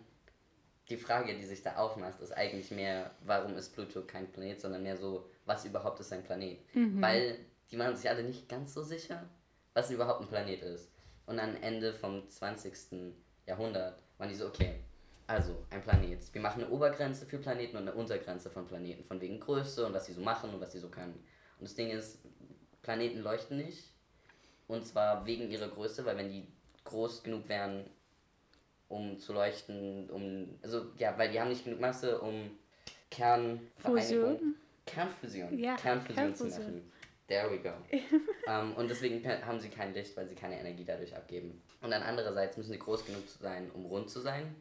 die 0.89 0.97
Frage, 0.97 1.35
die 1.35 1.45
sich 1.45 1.63
da 1.63 1.77
aufmacht, 1.77 2.21
ist 2.21 2.33
eigentlich 2.33 2.71
mehr, 2.71 3.11
warum 3.25 3.57
ist 3.57 3.75
Pluto 3.75 4.03
kein 4.03 4.31
Planet, 4.31 4.61
sondern 4.61 4.83
mehr 4.83 4.97
so, 4.97 5.29
was 5.47 5.65
überhaupt 5.65 5.99
ist 6.01 6.13
ein 6.13 6.23
Planet? 6.23 6.59
Weil 7.01 7.39
die 7.71 7.79
waren 7.79 7.97
sich 7.97 8.09
alle 8.11 8.23
nicht 8.23 8.49
ganz 8.49 8.75
so 8.75 8.83
sicher, 8.83 9.29
was 9.73 9.91
überhaupt 9.91 10.21
ein 10.21 10.29
Planet 10.29 10.63
ist. 10.63 10.91
Und 11.27 11.41
am 11.41 11.57
Ende 11.63 11.93
vom 11.95 12.29
20. 12.29 13.15
Jahrhundert 13.47 14.03
waren 14.19 14.29
die 14.29 14.35
so, 14.35 14.47
okay, 14.47 14.81
Also, 15.29 15.57
ein 15.71 15.83
Planet. 15.83 16.33
Wir 16.33 16.41
machen 16.41 16.63
eine 16.63 16.71
Obergrenze 16.71 17.27
für 17.27 17.39
Planeten 17.39 17.77
und 17.77 17.83
eine 17.89 17.95
Untergrenze 17.95 18.49
von 18.49 18.65
Planeten. 18.67 19.03
Von 19.05 19.21
wegen 19.21 19.41
Größe 19.41 19.85
und 19.85 19.93
was 19.93 20.07
sie 20.07 20.13
so 20.13 20.21
machen 20.21 20.51
und 20.55 20.61
was 20.61 20.71
sie 20.73 20.79
so 20.79 20.89
können. 20.89 21.15
Und 21.59 21.65
das 21.69 21.75
Ding 21.75 21.91
ist, 21.91 22.21
Planeten 22.83 23.21
leuchten 23.23 23.57
nicht. 23.57 23.91
Und 24.69 24.87
zwar 24.87 25.27
wegen 25.27 25.51
ihrer 25.51 25.69
Größe, 25.69 26.05
weil 26.05 26.17
wenn 26.17 26.31
die 26.31 26.47
groß 26.85 27.25
genug 27.25 27.49
wären, 27.49 27.91
um 28.89 29.19
zu 29.19 29.33
leuchten, 29.33 30.09
um. 30.11 30.59
Also, 30.63 30.93
ja, 30.97 31.19
weil 31.19 31.31
die 31.33 31.41
haben 31.41 31.49
nicht 31.49 31.65
genug 31.65 31.81
Masse, 31.81 32.21
um 32.21 32.51
Kernvereinigung. 33.11 34.39
Fusion? 34.39 34.55
Kernfusion. 34.87 35.59
Ja, 35.59 35.77
Kernfusion, 35.77 36.35
zu 36.35 36.45
Kernfusion. 36.45 36.75
machen. 36.75 36.93
There 37.29 37.51
we 37.51 37.59
go. 37.59 37.73
ähm, 38.49 38.75
und 38.75 38.89
deswegen 38.89 39.27
haben 39.45 39.59
sie 39.59 39.69
kein 39.69 39.93
Licht, 39.93 40.17
weil 40.17 40.29
sie 40.29 40.37
keine 40.37 40.61
Energie 40.61 40.85
dadurch 40.85 41.15
abgeben. 41.17 41.61
Und 41.81 41.91
dann 41.91 42.03
andererseits 42.03 42.57
müssen 42.57 42.73
sie 42.73 42.79
groß 42.79 43.05
genug 43.05 43.29
sein, 43.41 43.71
um 43.75 43.85
rund 43.87 44.09
zu 44.09 44.21
sein. 44.21 44.55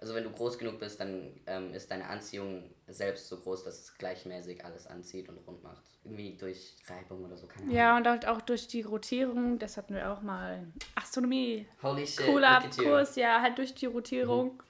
Also 0.00 0.14
wenn 0.14 0.24
du 0.24 0.30
groß 0.30 0.58
genug 0.58 0.80
bist, 0.80 0.98
dann 0.98 1.40
ähm, 1.46 1.74
ist 1.74 1.90
deine 1.90 2.06
Anziehung 2.06 2.70
selbst 2.88 3.28
so 3.28 3.36
groß, 3.36 3.64
dass 3.64 3.80
es 3.80 3.98
gleichmäßig 3.98 4.64
alles 4.64 4.86
anzieht 4.86 5.28
und 5.28 5.36
rund 5.46 5.62
macht. 5.62 5.84
Irgendwie 6.04 6.36
durch 6.38 6.74
Reibung 6.88 7.24
oder 7.24 7.36
so, 7.36 7.46
keine 7.46 7.64
Ahnung. 7.64 7.76
Ja, 7.76 7.96
und 7.96 8.08
auch, 8.08 8.36
auch 8.36 8.40
durch 8.40 8.66
die 8.66 8.80
Rotierung, 8.80 9.58
das 9.58 9.76
hatten 9.76 9.94
wir 9.94 10.10
auch 10.10 10.22
mal 10.22 10.66
Astronomie. 10.94 11.66
Holy 11.82 12.06
shit, 12.06 12.24
Cooler. 12.24 12.62
Kurs, 12.76 13.16
ja, 13.16 13.42
halt 13.42 13.58
durch 13.58 13.74
die 13.74 13.86
Rotierung 13.86 14.62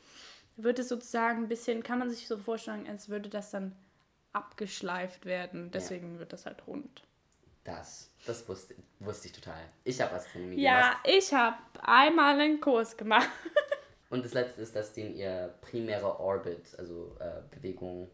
wird 0.56 0.80
es 0.80 0.88
sozusagen 0.88 1.44
ein 1.44 1.48
bisschen, 1.48 1.84
kann 1.84 2.00
man 2.00 2.10
sich 2.10 2.26
so 2.26 2.36
vorstellen, 2.36 2.86
als 2.88 3.08
würde 3.08 3.28
das 3.28 3.50
dann 3.52 3.72
abgeschleift 4.32 5.24
werden. 5.26 5.70
Deswegen 5.70 6.18
wird 6.18 6.32
das 6.32 6.46
halt 6.46 6.66
rund. 6.66 7.02
Das, 7.64 8.10
das 8.26 8.48
wusste, 8.48 8.74
wusste 9.00 9.28
ich 9.28 9.32
total. 9.34 9.60
Ich 9.84 10.00
habe 10.00 10.12
Astronomie 10.14 10.56
Ja, 10.60 10.80
gemacht. 10.80 10.96
ich 11.04 11.32
habe 11.34 11.56
einmal 11.82 12.38
einen 12.40 12.60
Kurs 12.60 12.96
gemacht. 12.96 13.28
Und 14.10 14.24
das 14.24 14.34
letzte 14.34 14.62
ist, 14.62 14.74
dass 14.74 14.92
den 14.92 15.14
ihr 15.14 15.54
primärer 15.60 16.18
Orbit, 16.18 16.74
also 16.78 17.16
äh, 17.20 17.42
Bewegung, 17.54 18.10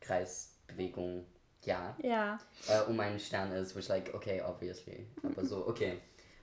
Kreisbewegung, 0.00 1.24
ja, 1.62 1.96
Ja. 2.02 2.38
äh, 2.68 2.82
um 2.90 2.98
einen 3.00 3.18
Stern 3.18 3.52
ist, 3.52 3.74
which 3.74 3.88
like, 3.88 4.12
okay, 4.14 4.42
obviously. 4.42 5.06
Aber 5.22 5.44
so, 5.44 5.66
okay. 5.66 5.98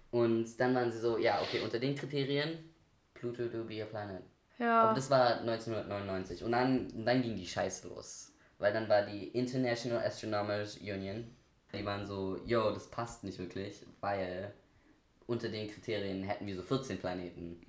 Und 0.10 0.60
dann 0.60 0.74
waren 0.74 0.92
sie 0.92 0.98
so, 1.00 1.18
ja, 1.18 1.42
okay, 1.42 1.62
unter 1.62 1.80
den 1.80 1.96
Kriterien, 1.96 2.74
Pluto 3.14 3.48
to 3.48 3.64
be 3.64 3.82
a 3.84 3.86
planet. 3.86 4.24
Aber 4.58 4.66
Ja. 4.66 4.94
das 4.94 5.10
war 5.10 5.40
1999. 5.42 6.44
Und 6.44 6.52
dann, 6.54 7.06
dann 7.06 7.22
ging 7.22 7.36
die 7.36 7.46
Scheiße 7.48 7.88
los. 7.88 8.31
Weil 8.62 8.74
dann 8.74 8.88
war 8.88 9.02
die 9.06 9.28
International 9.30 10.04
Astronomers 10.06 10.78
Union. 10.78 11.26
Die 11.74 11.84
waren 11.86 12.06
so, 12.06 12.38
yo, 12.46 12.72
das 12.72 12.90
passt 12.90 13.24
nicht 13.24 13.40
wirklich, 13.40 13.84
weil 14.02 14.54
unter 15.26 15.50
den 15.50 15.70
Kriterien 15.70 16.24
hätten 16.24 16.46
wir 16.46 16.56
so 16.56 16.62
14 16.62 16.98
Planeten. 17.00 17.62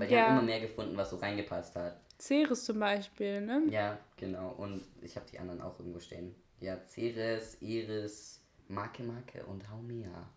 weil 0.00 0.08
die 0.08 0.14
ja. 0.14 0.26
haben 0.26 0.38
immer 0.38 0.42
mehr 0.46 0.60
gefunden, 0.60 0.96
was 0.96 1.10
so 1.10 1.16
reingepasst 1.16 1.76
hat. 1.76 2.00
Ceres 2.18 2.64
zum 2.64 2.80
Beispiel, 2.80 3.40
ne? 3.40 3.62
Ja, 3.70 3.98
genau. 4.16 4.50
Und 4.58 4.82
ich 5.02 5.16
habe 5.16 5.26
die 5.30 5.38
anderen 5.38 5.60
auch 5.62 5.78
irgendwo 5.78 6.00
stehen. 6.00 6.34
Ja, 6.60 6.78
Ceres, 6.86 7.56
Iris, 7.62 8.42
Make 8.68 9.02
Make 9.02 9.44
und 9.46 9.70
Haumea. 9.70 10.28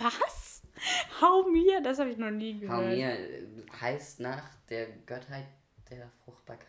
Was? 0.00 0.62
Hau 1.20 1.42
mir, 1.44 1.80
das 1.82 1.98
habe 1.98 2.10
ich 2.10 2.18
noch 2.18 2.30
nie 2.30 2.58
gehört. 2.58 2.78
Haumea 2.78 3.10
äh, 3.10 3.42
heißt 3.80 4.20
nach 4.20 4.42
der 4.68 4.86
Gottheit 5.06 5.46
der 5.90 6.10
Fruchtbarkeit 6.24 6.68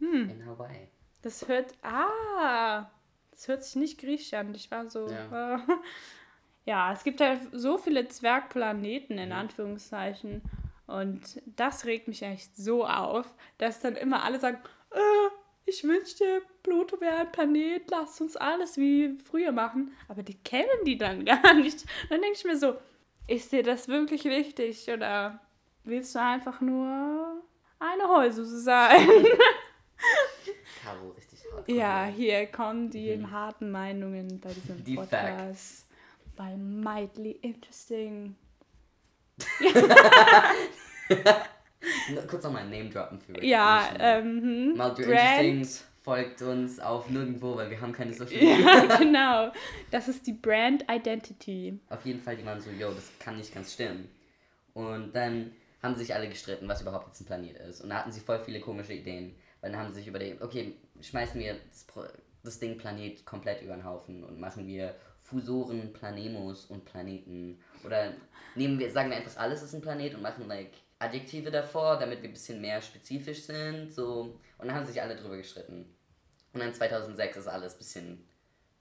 Hm. 0.00 0.28
in 0.28 0.46
Hawaii. 0.46 0.88
Das 1.24 1.48
hört. 1.48 1.72
Ah! 1.82 2.90
Das 3.30 3.48
hört 3.48 3.64
sich 3.64 3.76
nicht 3.76 3.98
griechisch 3.98 4.34
an. 4.34 4.54
Ich 4.54 4.70
war 4.70 4.88
so. 4.90 5.08
Ja. 5.08 5.56
äh, 5.56 5.58
ja, 6.66 6.92
es 6.92 7.02
gibt 7.02 7.20
halt 7.20 7.40
so 7.52 7.78
viele 7.78 8.06
Zwergplaneten 8.06 9.16
in 9.18 9.32
Anführungszeichen. 9.32 10.42
Und 10.86 11.40
das 11.46 11.86
regt 11.86 12.08
mich 12.08 12.22
echt 12.22 12.54
so 12.56 12.86
auf, 12.86 13.26
dass 13.56 13.80
dann 13.80 13.96
immer 13.96 14.22
alle 14.22 14.38
sagen: 14.38 14.58
äh, 14.90 15.30
Ich 15.64 15.82
wünschte, 15.82 16.42
Pluto 16.62 17.00
wäre 17.00 17.16
ein 17.16 17.32
Planet, 17.32 17.90
lasst 17.90 18.20
uns 18.20 18.36
alles 18.36 18.76
wie 18.76 19.18
früher 19.18 19.50
machen. 19.50 19.96
Aber 20.08 20.22
die 20.22 20.36
kennen 20.36 20.84
die 20.84 20.98
dann 20.98 21.24
gar 21.24 21.54
nicht. 21.54 21.86
Dann 22.10 22.20
denke 22.20 22.36
ich 22.36 22.44
mir 22.44 22.58
so: 22.58 22.76
Ist 23.26 23.50
dir 23.50 23.62
das 23.62 23.88
wirklich 23.88 24.24
wichtig? 24.26 24.86
Oder 24.90 25.40
willst 25.84 26.14
du 26.14 26.20
einfach 26.20 26.60
nur 26.60 27.42
eine 27.78 28.08
Heulsuse 28.10 28.60
sein? 28.60 29.08
Caro. 30.82 31.13
Ja, 31.66 32.04
hier 32.06 32.46
kommen 32.46 32.90
die 32.90 33.24
harten 33.26 33.70
Meinungen 33.70 34.40
bei 34.40 34.52
diesem 34.52 34.78
Mhm. 34.78 34.84
Die 34.84 34.94
Podcast. 34.96 35.86
Bei 36.36 36.56
Mightly 36.56 37.32
Interesting. 37.42 38.34
Kurz 42.28 42.44
nochmal 42.44 42.62
ein 42.62 42.70
Name 42.70 42.88
droppen 42.90 43.18
für 43.20 43.44
Ja, 43.44 43.80
Recognition. 43.86 44.00
ähm, 44.26 44.42
hm, 44.42 44.74
do 44.78 44.82
Brand. 44.94 44.98
Interesting 44.98 45.66
folgt 46.02 46.42
uns 46.42 46.80
auf 46.80 47.08
nirgendwo, 47.08 47.56
weil 47.56 47.70
wir 47.70 47.80
haben 47.80 47.92
keine 47.92 48.12
Social 48.14 48.34
Media. 48.36 48.58
Ja, 48.58 48.96
genau. 48.98 49.52
Das 49.90 50.08
ist 50.08 50.26
die 50.26 50.32
Brand 50.32 50.84
Identity. 50.90 51.78
Auf 51.88 52.04
jeden 52.04 52.20
Fall, 52.20 52.36
die 52.36 52.44
waren 52.44 52.60
so, 52.60 52.70
yo, 52.70 52.90
das 52.92 53.10
kann 53.18 53.36
nicht 53.36 53.54
ganz 53.54 53.72
stimmen. 53.72 54.08
Und 54.74 55.14
dann 55.14 55.52
haben 55.82 55.94
sich 55.94 56.14
alle 56.14 56.28
gestritten, 56.28 56.68
was 56.68 56.82
überhaupt 56.82 57.06
jetzt 57.08 57.20
ein 57.20 57.26
Planet 57.26 57.56
ist. 57.58 57.80
Und 57.80 57.90
da 57.90 57.96
hatten 58.00 58.12
sie 58.12 58.20
voll 58.20 58.40
viele 58.44 58.60
komische 58.60 58.92
Ideen. 58.94 59.34
Weil 59.60 59.70
dann 59.72 59.80
haben 59.80 59.88
sie 59.90 60.00
sich 60.00 60.08
überlegt, 60.08 60.42
okay, 60.42 60.74
schmeißen 61.04 61.40
wir 61.40 61.56
das, 61.70 61.86
das 62.42 62.58
Ding 62.58 62.78
Planet 62.78 63.24
komplett 63.24 63.62
über 63.62 63.74
den 63.74 63.84
Haufen 63.84 64.24
und 64.24 64.38
machen 64.40 64.66
wir 64.66 64.94
Fusoren, 65.20 65.92
Planemos 65.92 66.66
und 66.66 66.84
Planeten. 66.84 67.58
Oder 67.84 68.12
nehmen 68.54 68.78
wir, 68.78 68.90
sagen 68.90 69.10
wir 69.10 69.16
einfach, 69.16 69.36
alles 69.38 69.62
ist 69.62 69.74
ein 69.74 69.80
Planet 69.80 70.14
und 70.14 70.22
machen 70.22 70.46
like 70.48 70.72
Adjektive 70.98 71.50
davor, 71.50 71.98
damit 71.98 72.22
wir 72.22 72.28
ein 72.28 72.34
bisschen 72.34 72.60
mehr 72.60 72.80
spezifisch 72.82 73.42
sind. 73.42 73.92
So. 73.92 74.38
Und 74.58 74.68
dann 74.68 74.74
haben 74.74 74.86
sich 74.86 75.00
alle 75.00 75.16
drüber 75.16 75.36
gestritten. 75.36 75.94
Und 76.52 76.60
dann 76.60 76.74
2006 76.74 77.38
ist 77.38 77.46
alles 77.46 77.74
ein 77.74 77.78
bisschen 77.78 78.24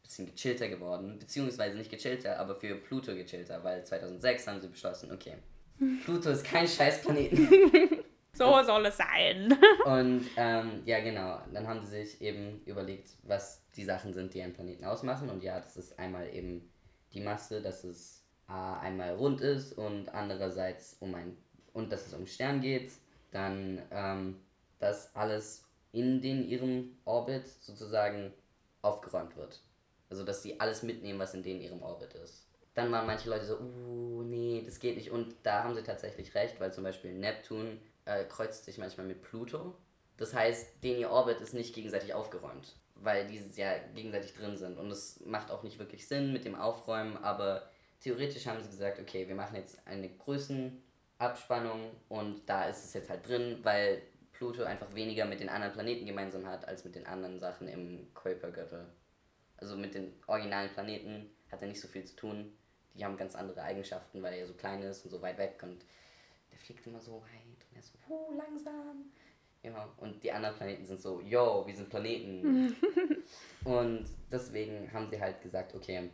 bisschen 0.03 0.27
gechillter 0.27 0.67
geworden, 0.67 1.17
beziehungsweise 1.17 1.77
nicht 1.77 1.89
gechillter, 1.89 2.37
aber 2.37 2.55
für 2.55 2.75
Pluto 2.75 3.15
gechillter, 3.15 3.63
weil 3.63 3.85
2006 3.85 4.47
haben 4.47 4.61
sie 4.61 4.67
beschlossen, 4.67 5.11
okay, 5.11 5.35
Pluto 6.05 6.29
ist 6.29 6.43
kein 6.43 6.67
Scheißplaneten. 6.67 7.49
So 8.35 8.63
soll 8.63 8.87
es 8.87 8.97
sein. 8.97 9.55
Und 9.85 10.25
ähm, 10.37 10.81
ja, 10.85 11.01
genau, 11.01 11.39
dann 11.53 11.67
haben 11.67 11.81
sie 11.85 12.03
sich 12.03 12.21
eben 12.21 12.61
überlegt, 12.65 13.09
was 13.23 13.61
die 13.75 13.83
Sachen 13.83 14.11
sind, 14.13 14.33
die 14.33 14.41
einen 14.41 14.53
Planeten 14.53 14.85
ausmachen. 14.85 15.29
Und 15.29 15.43
ja, 15.43 15.59
das 15.59 15.77
ist 15.77 15.99
einmal 15.99 16.33
eben 16.33 16.67
die 17.13 17.21
Masse, 17.21 17.61
dass 17.61 17.83
es 17.83 18.23
äh, 18.49 18.53
einmal 18.53 19.13
rund 19.13 19.41
ist 19.41 19.73
und 19.73 20.09
andererseits 20.09 20.97
um 20.99 21.13
ein 21.13 21.37
und 21.73 21.91
dass 21.91 22.07
es 22.07 22.13
um 22.13 22.19
einen 22.19 22.27
Stern 22.27 22.61
geht. 22.61 22.91
Dann, 23.31 23.81
ähm, 23.91 24.39
dass 24.79 25.15
alles 25.15 25.65
in 25.91 26.21
den 26.21 26.47
ihrem 26.47 26.97
Orbit 27.05 27.47
sozusagen 27.61 28.33
aufgeräumt 28.81 29.35
wird. 29.37 29.61
Also, 30.09 30.23
dass 30.23 30.43
sie 30.43 30.59
alles 30.59 30.83
mitnehmen, 30.83 31.19
was 31.19 31.33
in 31.33 31.43
denen 31.43 31.61
ihrem 31.61 31.81
Orbit 31.81 32.13
ist. 32.15 32.47
Dann 32.73 32.91
waren 32.91 33.05
manche 33.05 33.29
Leute 33.29 33.45
so, 33.45 33.57
uh, 33.57 34.23
nee, 34.23 34.63
das 34.65 34.79
geht 34.79 34.97
nicht. 34.97 35.11
Und 35.11 35.35
da 35.43 35.63
haben 35.63 35.75
sie 35.75 35.83
tatsächlich 35.83 36.33
recht, 36.33 36.59
weil 36.59 36.73
zum 36.73 36.83
Beispiel 36.83 37.13
Neptun 37.13 37.79
äh, 38.05 38.25
kreuzt 38.25 38.65
sich 38.65 38.77
manchmal 38.77 39.07
mit 39.07 39.21
Pluto. 39.21 39.75
Das 40.17 40.33
heißt, 40.33 40.83
den 40.83 40.99
ihr 40.99 41.09
Orbit 41.09 41.41
ist 41.41 41.53
nicht 41.53 41.73
gegenseitig 41.73 42.13
aufgeräumt, 42.13 42.75
weil 42.95 43.27
die 43.27 43.41
ja 43.55 43.77
gegenseitig 43.95 44.33
drin 44.33 44.57
sind. 44.57 44.77
Und 44.77 44.91
es 44.91 45.19
macht 45.25 45.51
auch 45.51 45.63
nicht 45.63 45.79
wirklich 45.79 46.07
Sinn 46.07 46.33
mit 46.33 46.45
dem 46.45 46.55
Aufräumen, 46.55 47.17
aber 47.17 47.69
theoretisch 48.01 48.45
haben 48.45 48.61
sie 48.61 48.69
gesagt, 48.69 48.99
okay, 48.99 49.27
wir 49.27 49.35
machen 49.35 49.55
jetzt 49.55 49.79
eine 49.87 50.09
Größenabspannung 50.09 51.91
und 52.09 52.47
da 52.47 52.65
ist 52.65 52.85
es 52.85 52.93
jetzt 52.93 53.09
halt 53.09 53.27
drin, 53.27 53.59
weil 53.63 54.01
Pluto 54.33 54.63
einfach 54.63 54.93
weniger 54.93 55.25
mit 55.25 55.39
den 55.39 55.49
anderen 55.49 55.73
Planeten 55.73 56.05
gemeinsam 56.05 56.45
hat, 56.45 56.67
als 56.67 56.83
mit 56.83 56.95
den 56.95 57.07
anderen 57.07 57.39
Sachen 57.39 57.67
im 57.67 58.13
Kuipergürtel. 58.13 58.85
Also 59.57 59.77
mit 59.77 59.95
den 59.95 60.13
originalen 60.27 60.69
Planeten 60.71 61.29
hat 61.51 61.61
er 61.61 61.67
nicht 61.67 61.79
so 61.79 61.87
viel 61.87 62.03
zu 62.03 62.15
tun. 62.15 62.57
Die 62.93 63.05
haben 63.05 63.17
ganz 63.17 63.35
andere 63.35 63.61
Eigenschaften, 63.63 64.21
weil 64.21 64.33
er 64.33 64.45
so 64.45 64.53
klein 64.53 64.81
ist 64.83 65.05
und 65.05 65.11
so 65.11 65.21
weit 65.21 65.37
weg 65.37 65.59
und 65.63 65.85
der 66.51 66.59
fliegt 66.59 66.85
immer 66.85 66.99
so 66.99 67.21
weit 67.21 67.52
ist 67.83 67.93
so, 67.93 67.99
oh, 68.09 68.33
langsam. 68.35 69.11
Ja, 69.63 69.89
und 69.97 70.21
die 70.23 70.31
anderen 70.31 70.55
Planeten 70.55 70.85
sind 70.85 70.99
so, 70.99 71.21
yo, 71.21 71.65
wir 71.65 71.75
sind 71.75 71.89
Planeten. 71.89 72.75
und 73.63 74.05
deswegen 74.31 74.91
haben 74.91 75.09
sie 75.09 75.19
halt 75.19 75.41
gesagt, 75.41 75.73
okay, 75.73 76.09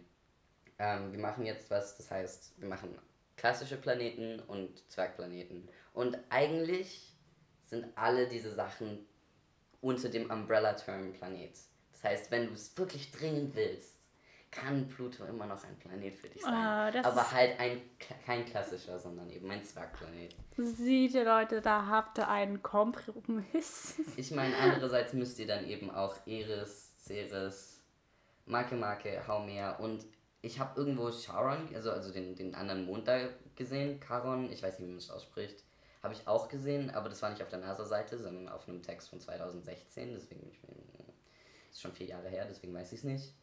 ähm, 0.77 1.11
wir 1.11 1.19
machen 1.19 1.45
jetzt 1.45 1.69
was, 1.71 1.97
das 1.97 2.11
heißt, 2.11 2.59
wir 2.59 2.67
machen 2.67 2.95
klassische 3.35 3.77
Planeten 3.77 4.39
und 4.41 4.89
Zwergplaneten. 4.91 5.67
Und 5.93 6.17
eigentlich 6.29 7.15
sind 7.65 7.87
alle 7.95 8.27
diese 8.27 8.53
Sachen 8.53 9.05
unter 9.81 10.09
dem 10.09 10.29
Umbrella-Term 10.29 11.13
Planet. 11.13 11.57
Das 11.93 12.03
heißt, 12.03 12.31
wenn 12.31 12.47
du 12.47 12.53
es 12.53 12.77
wirklich 12.77 13.11
dringend 13.11 13.55
willst, 13.55 13.98
kann 14.51 14.87
Pluto 14.87 15.25
immer 15.25 15.45
noch 15.45 15.63
ein 15.63 15.77
Planet 15.77 16.15
für 16.15 16.27
dich 16.27 16.41
sein. 16.41 16.93
Das 16.93 17.05
Aber 17.05 17.31
halt 17.31 17.59
ein, 17.59 17.81
kein 18.25 18.45
klassischer, 18.45 18.97
sondern 18.97 19.29
eben 19.29 19.49
ein 19.51 19.63
Zwergplanet. 19.63 20.35
Seht 20.57 21.13
ihr 21.13 21.23
Leute, 21.23 21.61
da 21.61 21.85
habt 21.85 22.17
ihr 22.17 22.27
einen 22.27 22.61
Kompromiss. 22.63 23.95
Ich 24.17 24.31
meine, 24.31 24.55
andererseits 24.57 25.13
müsst 25.13 25.39
ihr 25.39 25.47
dann 25.47 25.65
eben 25.67 25.91
auch 25.91 26.15
Eris, 26.25 26.91
Ceres, 27.03 27.81
Make 28.45 28.75
Make, 28.75 29.27
Haumea 29.27 29.77
und 29.77 30.05
ich 30.41 30.59
habe 30.59 30.79
irgendwo 30.79 31.11
Charon, 31.11 31.69
also, 31.75 31.91
also 31.91 32.11
den, 32.11 32.35
den 32.35 32.55
anderen 32.55 32.85
Mond 32.85 33.07
da 33.07 33.29
gesehen, 33.55 33.99
Charon, 33.99 34.51
ich 34.51 34.63
weiß 34.63 34.79
nicht, 34.79 34.87
wie 34.87 34.91
man 34.91 34.97
es 34.97 35.11
ausspricht, 35.11 35.63
Habe 36.01 36.13
ich 36.13 36.27
auch 36.27 36.47
gesehen, 36.47 36.89
aber 36.91 37.09
das 37.09 37.21
war 37.21 37.29
nicht 37.29 37.41
auf 37.41 37.49
der 37.49 37.59
NASA-Seite, 37.59 38.17
sondern 38.17 38.47
auf 38.47 38.67
einem 38.67 38.81
Text 38.81 39.09
von 39.09 39.19
2016. 39.19 40.13
Deswegen, 40.13 40.49
ich 40.49 40.59
mein, 40.63 40.79
ist 41.69 41.81
schon 41.81 41.91
vier 41.91 42.07
Jahre 42.07 42.29
her, 42.29 42.45
deswegen 42.49 42.73
weiß 42.73 42.93
ich 42.93 42.99
es 42.99 43.03
nicht. 43.03 43.33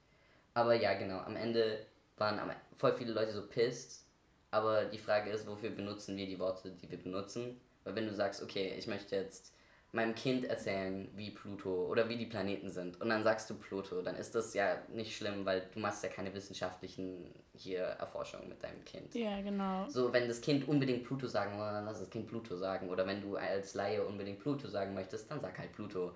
Aber 0.57 0.75
ja, 0.75 0.95
genau, 0.95 1.19
am 1.19 1.37
Ende 1.37 1.85
waren 2.17 2.41
voll 2.79 2.95
viele 2.95 3.13
Leute 3.13 3.33
so 3.33 3.47
pissed. 3.47 4.07
Aber 4.51 4.87
die 4.87 4.97
Frage 4.97 5.31
ist, 5.31 5.47
wofür 5.47 5.69
benutzen 5.69 6.17
wir 6.17 6.25
die 6.25 6.39
Worte, 6.39 6.71
die 6.71 6.91
wir 6.91 6.97
benutzen? 6.97 7.61
Weil 7.85 7.95
wenn 7.95 8.07
du 8.07 8.15
sagst, 8.15 8.43
okay, 8.43 8.75
ich 8.79 8.87
möchte 8.87 9.17
jetzt 9.17 9.53
meinem 9.93 10.15
Kind 10.15 10.47
erzählen, 10.47 11.11
wie 11.15 11.31
Pluto 11.31 11.87
oder 11.87 12.09
wie 12.09 12.17
die 12.17 12.25
Planeten 12.25 12.71
sind 12.71 12.99
und 13.03 13.11
dann 13.11 13.23
sagst 13.23 13.51
du 13.51 13.55
Pluto, 13.55 14.01
dann 14.01 14.17
ist 14.17 14.35
das 14.35 14.55
ja 14.55 14.79
nicht 14.89 15.15
schlimm, 15.15 15.45
weil 15.45 15.69
du 15.75 15.79
machst 15.79 16.03
ja 16.03 16.09
keine 16.09 16.33
wissenschaftlichen 16.33 17.35
hier 17.55 17.81
Erforschungen 17.81 18.49
mit 18.49 18.63
deinem 18.63 18.83
Kind. 18.87 19.15
Ja, 19.15 19.43
genau. 19.43 19.87
So, 19.91 20.11
wenn 20.11 20.27
das 20.27 20.41
Kind 20.41 20.67
unbedingt 20.67 21.05
Pluto 21.05 21.27
sagen 21.27 21.53
will, 21.59 21.67
dann 21.67 21.85
lass 21.85 22.01
das 22.01 22.09
Kind 22.09 22.29
Pluto 22.29 22.57
sagen. 22.57 22.89
Oder 22.89 23.07
wenn 23.07 23.21
du 23.21 23.37
als 23.37 23.75
Laie 23.75 24.03
unbedingt 24.03 24.41
Pluto 24.41 24.69
sagen 24.69 24.95
möchtest, 24.95 25.31
dann 25.31 25.41
sag 25.43 25.59
halt 25.59 25.73
Pluto. 25.73 26.13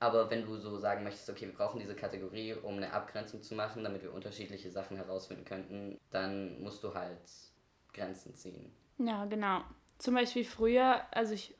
Aber 0.00 0.30
wenn 0.30 0.44
du 0.44 0.56
so 0.56 0.78
sagen 0.78 1.04
möchtest, 1.04 1.30
okay, 1.30 1.46
wir 1.46 1.54
brauchen 1.54 1.80
diese 1.80 1.94
Kategorie, 1.94 2.54
um 2.54 2.76
eine 2.76 2.92
Abgrenzung 2.92 3.42
zu 3.42 3.54
machen, 3.54 3.84
damit 3.84 4.02
wir 4.02 4.12
unterschiedliche 4.12 4.70
Sachen 4.70 4.96
herausfinden 4.96 5.44
könnten, 5.44 5.98
dann 6.10 6.60
musst 6.60 6.82
du 6.84 6.94
halt 6.94 7.20
Grenzen 7.92 8.34
ziehen. 8.34 8.72
Ja, 8.98 9.24
genau. 9.24 9.62
Zum 9.98 10.14
Beispiel 10.14 10.44
früher, 10.44 11.02
als 11.12 11.30
ich 11.30 11.54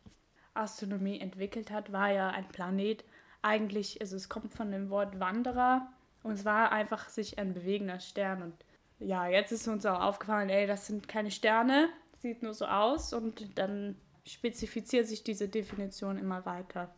Astronomie 0.52 1.20
entwickelt 1.20 1.70
hat, 1.70 1.92
war 1.92 2.10
ja 2.10 2.30
ein 2.30 2.48
Planet 2.48 3.04
eigentlich, 3.42 4.00
also 4.00 4.16
es 4.16 4.28
kommt 4.28 4.54
von 4.54 4.70
dem 4.70 4.90
Wort 4.90 5.20
Wanderer 5.20 5.92
und 6.22 6.32
es 6.32 6.44
war 6.44 6.72
einfach 6.72 7.08
sich 7.08 7.38
ein 7.38 7.54
bewegender 7.54 8.00
Stern. 8.00 8.42
Und 8.42 8.54
ja, 8.98 9.26
jetzt 9.28 9.52
ist 9.52 9.68
uns 9.68 9.84
auch 9.86 10.00
aufgefallen, 10.00 10.48
ey, 10.48 10.66
das 10.66 10.86
sind 10.86 11.08
keine 11.08 11.30
Sterne, 11.30 11.88
sieht 12.16 12.42
nur 12.42 12.54
so 12.54 12.66
aus 12.66 13.12
und 13.12 13.58
dann 13.58 13.96
spezifiziert 14.24 15.06
sich 15.06 15.22
diese 15.22 15.48
Definition 15.48 16.16
immer 16.16 16.46
weiter. 16.46 16.94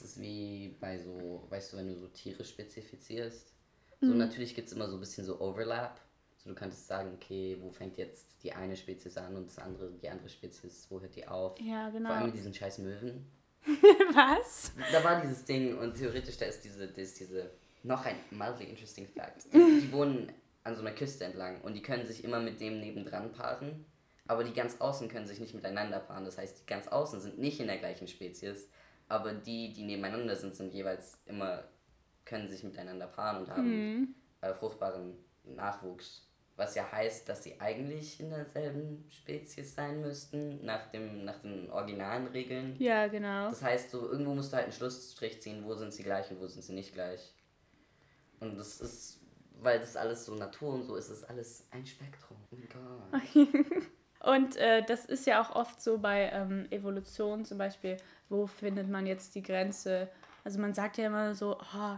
Das 0.00 0.12
ist 0.12 0.20
wie 0.20 0.76
bei 0.80 0.98
so, 0.98 1.44
weißt 1.50 1.72
du, 1.72 1.76
wenn 1.76 1.88
du 1.88 1.94
so 1.94 2.08
Tiere 2.08 2.44
spezifizierst. 2.44 3.52
So 4.00 4.06
mhm. 4.06 4.18
natürlich 4.18 4.54
gibt 4.54 4.68
es 4.68 4.72
immer 4.72 4.88
so 4.88 4.96
ein 4.96 5.00
bisschen 5.00 5.26
so 5.26 5.40
Overlap. 5.40 6.00
So, 6.38 6.48
du 6.48 6.54
könntest 6.54 6.86
sagen, 6.86 7.12
okay, 7.14 7.58
wo 7.60 7.70
fängt 7.70 7.98
jetzt 7.98 8.42
die 8.42 8.52
eine 8.52 8.74
Spezies 8.76 9.18
an 9.18 9.36
und 9.36 9.46
das 9.46 9.58
andere, 9.58 9.92
die 9.92 10.08
andere 10.08 10.30
Spezies, 10.30 10.86
wo 10.88 11.00
hört 11.00 11.14
die 11.14 11.28
auf? 11.28 11.60
Ja, 11.60 11.90
genau. 11.90 12.08
Vor 12.08 12.16
allem 12.16 12.26
mit 12.26 12.34
diesen 12.34 12.54
scheiß 12.54 12.78
Möwen. 12.78 13.26
Was? 13.66 14.72
Da 14.90 15.04
war 15.04 15.20
dieses 15.20 15.44
Ding 15.44 15.76
und 15.76 15.94
theoretisch 15.94 16.38
da 16.38 16.46
ist 16.46 16.64
diese, 16.64 16.88
da 16.88 17.02
ist 17.02 17.20
diese, 17.20 17.50
noch 17.82 18.06
ein 18.06 18.16
mildly 18.30 18.70
interesting 18.70 19.06
fact. 19.06 19.52
Die, 19.52 19.58
die 19.82 19.92
wohnen 19.92 20.32
an 20.64 20.74
so 20.76 20.80
einer 20.80 20.92
Küste 20.92 21.24
entlang 21.24 21.60
und 21.60 21.74
die 21.74 21.82
können 21.82 22.06
sich 22.06 22.24
immer 22.24 22.40
mit 22.40 22.58
dem 22.58 22.80
nebendran 22.80 23.32
paaren, 23.32 23.84
aber 24.26 24.44
die 24.44 24.54
ganz 24.54 24.80
außen 24.80 25.08
können 25.08 25.26
sich 25.26 25.40
nicht 25.40 25.54
miteinander 25.54 25.98
paaren. 25.98 26.24
Das 26.24 26.38
heißt, 26.38 26.62
die 26.62 26.66
ganz 26.66 26.88
außen 26.88 27.20
sind 27.20 27.38
nicht 27.38 27.60
in 27.60 27.66
der 27.66 27.76
gleichen 27.76 28.08
Spezies, 28.08 28.66
aber 29.10 29.32
die, 29.32 29.72
die 29.72 29.82
nebeneinander 29.82 30.36
sind, 30.36 30.54
sind 30.54 30.72
jeweils 30.72 31.18
immer, 31.26 31.64
können 32.24 32.48
sich 32.48 32.62
miteinander 32.62 33.08
paaren 33.08 33.42
und 33.42 33.50
haben 33.50 33.68
mhm. 33.68 34.14
äh, 34.40 34.54
fruchtbaren 34.54 35.16
Nachwuchs. 35.44 36.26
Was 36.54 36.76
ja 36.76 36.90
heißt, 36.92 37.28
dass 37.28 37.42
sie 37.42 37.60
eigentlich 37.60 38.20
in 38.20 38.30
derselben 38.30 39.04
Spezies 39.10 39.74
sein 39.74 40.00
müssten, 40.00 40.64
nach, 40.64 40.90
dem, 40.92 41.24
nach 41.24 41.40
den 41.40 41.68
originalen 41.70 42.28
Regeln. 42.28 42.76
Ja, 42.78 43.08
genau. 43.08 43.48
Das 43.48 43.62
heißt, 43.62 43.90
so 43.90 44.10
irgendwo 44.10 44.34
musst 44.34 44.52
du 44.52 44.56
halt 44.56 44.66
einen 44.66 44.74
Schlussstrich 44.74 45.42
ziehen, 45.42 45.64
wo 45.64 45.74
sind 45.74 45.92
sie 45.92 46.04
gleich 46.04 46.30
und 46.30 46.40
wo 46.40 46.46
sind 46.46 46.62
sie 46.62 46.74
nicht 46.74 46.94
gleich. 46.94 47.34
Und 48.38 48.56
das 48.56 48.80
ist, 48.80 49.20
weil 49.60 49.80
das 49.80 49.96
alles 49.96 50.24
so 50.24 50.34
Natur 50.36 50.74
und 50.74 50.84
so 50.84 50.94
ist, 50.94 51.10
ist 51.10 51.24
alles 51.24 51.66
ein 51.72 51.84
Spektrum. 51.84 52.36
Oh 54.22 54.30
und 54.30 54.56
äh, 54.56 54.84
das 54.84 55.04
ist 55.06 55.26
ja 55.26 55.42
auch 55.42 55.56
oft 55.56 55.80
so 55.80 55.98
bei 55.98 56.30
ähm, 56.32 56.66
Evolution 56.70 57.44
zum 57.44 57.58
Beispiel, 57.58 57.96
wo 58.30 58.46
findet 58.46 58.88
man 58.88 59.06
jetzt 59.06 59.34
die 59.34 59.42
Grenze? 59.42 60.08
Also 60.44 60.58
man 60.58 60.72
sagt 60.72 60.96
ja 60.96 61.06
immer 61.06 61.34
so, 61.34 61.58
oh, 61.58 61.96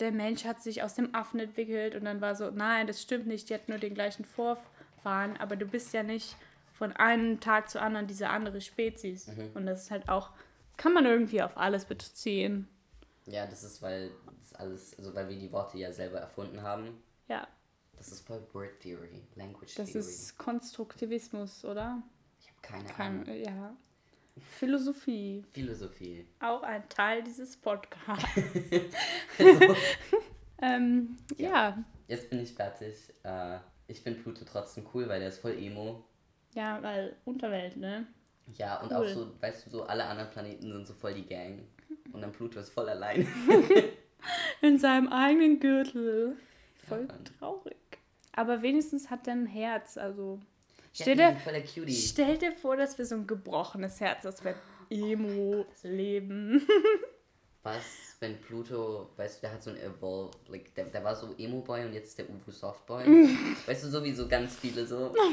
der 0.00 0.12
Mensch 0.12 0.44
hat 0.44 0.62
sich 0.62 0.82
aus 0.82 0.94
dem 0.94 1.14
Affen 1.14 1.40
entwickelt 1.40 1.94
und 1.94 2.04
dann 2.04 2.20
war 2.20 2.34
so, 2.34 2.50
nein, 2.50 2.86
das 2.86 3.02
stimmt 3.02 3.26
nicht, 3.26 3.50
die 3.50 3.54
hat 3.54 3.68
nur 3.68 3.78
den 3.78 3.94
gleichen 3.94 4.24
Vorfahren, 4.24 5.36
aber 5.36 5.56
du 5.56 5.66
bist 5.66 5.92
ja 5.92 6.02
nicht 6.02 6.36
von 6.72 6.92
einem 6.92 7.40
Tag 7.40 7.68
zu 7.70 7.80
anderen 7.80 8.06
diese 8.06 8.28
andere 8.28 8.60
Spezies. 8.60 9.28
Mhm. 9.28 9.50
Und 9.54 9.66
das 9.66 9.82
ist 9.82 9.90
halt 9.90 10.08
auch, 10.08 10.30
kann 10.76 10.92
man 10.92 11.06
irgendwie 11.06 11.42
auf 11.42 11.56
alles 11.56 11.84
beziehen. 11.84 12.68
Ja, 13.26 13.46
das 13.46 13.62
ist, 13.62 13.80
weil 13.82 14.10
das 14.40 14.54
alles, 14.54 14.98
also 14.98 15.14
weil 15.14 15.28
wir 15.28 15.38
die 15.38 15.52
Worte 15.52 15.78
ja 15.78 15.92
selber 15.92 16.18
erfunden 16.18 16.62
haben. 16.62 17.02
Ja. 17.28 17.46
Das 17.96 18.08
ist 18.08 18.26
voll 18.26 18.44
Word 18.52 18.80
Theory, 18.80 19.22
Language 19.36 19.74
das 19.76 19.90
Theory. 19.90 19.92
Das 19.92 20.06
ist 20.06 20.36
Konstruktivismus, 20.36 21.64
oder? 21.64 22.02
Ich 22.40 22.48
habe 22.48 22.60
keine 22.60 22.88
Kein, 22.88 23.22
Ahnung. 23.22 23.34
Ja. 23.36 23.76
Philosophie. 24.38 25.44
Philosophie. 25.52 26.26
Auch 26.40 26.62
ein 26.62 26.88
Teil 26.88 27.22
dieses 27.22 27.56
Podcasts. 27.56 28.26
also, 29.38 29.76
ähm, 30.62 31.16
ja. 31.36 31.48
ja. 31.50 31.84
Jetzt 32.08 32.30
bin 32.30 32.40
ich 32.40 32.52
fertig. 32.52 32.94
Äh, 33.22 33.58
ich 33.86 34.00
finde 34.00 34.20
Pluto 34.20 34.44
trotzdem 34.44 34.86
cool, 34.92 35.08
weil 35.08 35.20
der 35.20 35.28
ist 35.28 35.38
voll 35.38 35.56
emo. 35.56 36.04
Ja, 36.54 36.82
weil 36.82 37.16
Unterwelt, 37.24 37.76
ne? 37.76 38.06
Ja, 38.54 38.80
und 38.80 38.92
auch 38.92 39.06
so, 39.06 39.32
weißt 39.40 39.66
du, 39.66 39.70
so 39.70 39.82
alle 39.84 40.04
anderen 40.04 40.30
Planeten 40.30 40.70
sind 40.70 40.86
so 40.86 40.94
voll 40.94 41.14
die 41.14 41.26
Gang. 41.26 41.62
Und 42.12 42.20
dann 42.20 42.32
Pluto 42.32 42.60
ist 42.60 42.70
voll 42.70 42.88
allein. 42.88 43.26
In 44.60 44.78
seinem 44.78 45.08
eigenen 45.08 45.60
Gürtel. 45.60 46.36
Voll 46.86 47.08
ja, 47.08 47.18
traurig. 47.38 47.76
Aber 48.32 48.62
wenigstens 48.62 49.10
hat 49.10 49.26
er 49.26 49.34
ein 49.34 49.46
Herz, 49.46 49.96
also 49.96 50.40
Stell 50.94 51.16
dir, 51.16 51.36
stell 51.90 52.38
dir 52.38 52.52
vor, 52.52 52.76
dass 52.76 52.96
wir 52.96 53.04
so 53.04 53.16
ein 53.16 53.26
gebrochenes 53.26 54.00
Herz, 54.00 54.22
das 54.22 54.44
wir 54.44 54.54
Emo 54.90 55.66
leben. 55.82 56.64
Was, 57.64 58.16
wenn 58.20 58.40
Pluto, 58.40 59.10
weißt 59.16 59.38
du, 59.38 59.40
der 59.40 59.52
hat 59.54 59.62
so 59.62 59.70
ein 59.70 59.78
Evolve, 59.78 60.30
like, 60.48 60.72
der, 60.74 60.84
der 60.84 61.02
war 61.02 61.16
so 61.16 61.34
Emo-Boy 61.36 61.86
und 61.86 61.94
jetzt 61.94 62.08
ist 62.08 62.18
der 62.18 62.28
Uwu 62.28 62.50
Softboy. 62.50 63.04
weißt 63.66 63.84
du, 63.84 63.88
so 63.88 64.04
wie 64.04 64.12
so 64.12 64.28
ganz 64.28 64.56
viele 64.56 64.86
so. 64.86 65.12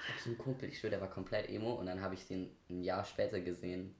Ich 0.00 0.14
hab 0.14 0.20
so 0.20 0.30
einen 0.30 0.38
Kumpel, 0.38 0.68
ich 0.68 0.78
schwöre, 0.78 0.92
der 0.92 1.00
war 1.00 1.10
komplett 1.10 1.50
Emo 1.50 1.74
und 1.74 1.86
dann 1.86 2.00
habe 2.00 2.14
ich 2.14 2.24
den 2.26 2.50
ein 2.70 2.82
Jahr 2.82 3.04
später 3.04 3.40
gesehen 3.40 3.94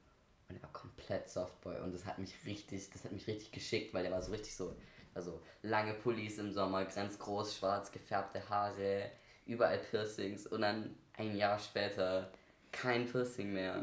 und 0.49 0.57
er 0.57 0.63
war 0.63 0.73
komplett 0.73 1.29
Softboy 1.29 1.81
und 1.81 1.93
das 1.93 2.07
hat 2.07 2.19
mich 2.19 2.35
richtig, 2.47 2.89
das 2.91 3.05
hat 3.05 3.13
mich 3.13 3.27
richtig 3.27 3.51
geschickt, 3.51 3.93
weil 3.93 4.05
der 4.05 4.13
war 4.13 4.23
so 4.23 4.31
richtig 4.31 4.55
so, 4.55 4.77
also 5.13 5.43
lange 5.63 5.95
Pullis 5.95 6.39
im 6.39 6.53
Sommer, 6.53 6.85
ganz 6.85 7.19
groß, 7.19 7.57
schwarz 7.57 7.91
gefärbte 7.91 8.49
Haare, 8.49 9.11
überall 9.49 9.79
Piercings 9.79 10.47
und 10.47 10.61
dann 10.63 10.95
ein 11.17 11.37
Jahr 11.37 11.59
später 11.59 12.31
kein 12.71 13.07
Piercing 13.07 13.53
mehr. 13.53 13.83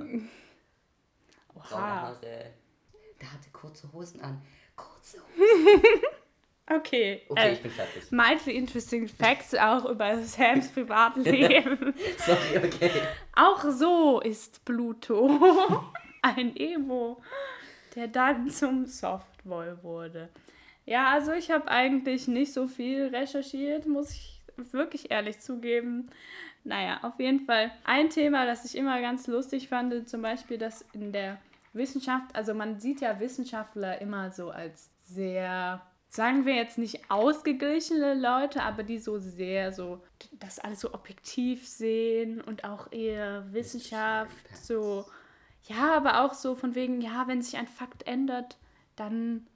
Oha. 1.56 1.68
Braune 1.70 2.02
Haare. 2.02 2.54
Der 3.22 3.32
hatte 3.32 3.50
kurze 3.52 3.92
Hosen 3.92 4.22
an. 4.22 4.42
Kurze 4.76 5.18
Hosen. 5.38 5.80
okay. 6.70 7.22
Okay, 7.28 7.50
äh, 7.50 7.54
ich 7.54 7.62
bin 7.62 7.72
fertig. 7.72 8.12
Mildly 8.12 8.56
interesting 8.56 9.08
facts 9.08 9.56
auch 9.56 9.86
über 9.86 10.22
Sams 10.22 10.70
Privatleben. 10.70 11.94
Sorry, 12.18 12.58
okay. 12.58 12.92
Auch 13.36 13.64
so 13.72 14.22
ist 14.22 14.64
Pluto 14.66 15.84
ein 16.22 16.56
Emo, 16.56 17.22
der 17.96 18.08
dann 18.08 18.50
zum 18.50 18.86
Softball 18.86 19.82
wurde. 19.82 20.30
Ja, 20.86 21.12
also 21.14 21.32
ich 21.32 21.50
habe 21.50 21.68
eigentlich 21.68 22.28
nicht 22.28 22.54
so 22.54 22.68
viel 22.68 23.08
recherchiert, 23.08 23.88
muss 23.88 24.12
ich 24.12 24.35
wirklich 24.58 25.12
ehrlich 25.12 25.40
zugeben. 25.40 26.10
Naja, 26.64 27.00
auf 27.04 27.20
jeden 27.20 27.46
Fall 27.46 27.72
ein 27.84 28.10
Thema, 28.10 28.46
das 28.46 28.66
ich 28.66 28.76
immer 28.76 29.00
ganz 29.02 29.28
lustig 29.28 29.70
fand, 29.70 30.10
zum 30.10 30.22
Beispiel, 30.22 30.58
dass 30.58 30.84
in 30.94 31.12
der 31.12 31.40
Wissenschaft, 31.74 32.36
also 32.36 32.54
man 32.54 32.80
sieht 32.80 33.02
ja 33.02 33.20
Wissenschaftler 33.20 34.02
immer 34.02 34.32
so 34.32 34.50
als 34.50 34.90
sehr, 35.04 35.82
sagen 36.10 36.46
wir 36.46 36.56
jetzt 36.56 36.78
nicht 36.78 37.12
ausgeglichene 37.12 38.14
Leute, 38.16 38.64
aber 38.64 38.84
die 38.84 38.98
so 38.98 39.20
sehr 39.20 39.74
so 39.74 40.02
das 40.40 40.60
alles 40.60 40.80
so 40.80 40.94
objektiv 40.94 41.68
sehen 41.68 42.42
und 42.42 42.64
auch 42.64 42.92
eher 42.92 43.46
Wissenschaft 43.54 44.56
so, 44.56 45.06
ja, 45.64 45.96
aber 45.96 46.22
auch 46.22 46.34
so 46.34 46.56
von 46.56 46.76
wegen, 46.76 47.02
ja, 47.02 47.28
wenn 47.28 47.42
sich 47.42 47.58
ein 47.58 47.68
Fakt 47.68 48.08
ändert, 48.08 48.58
dann 48.96 49.48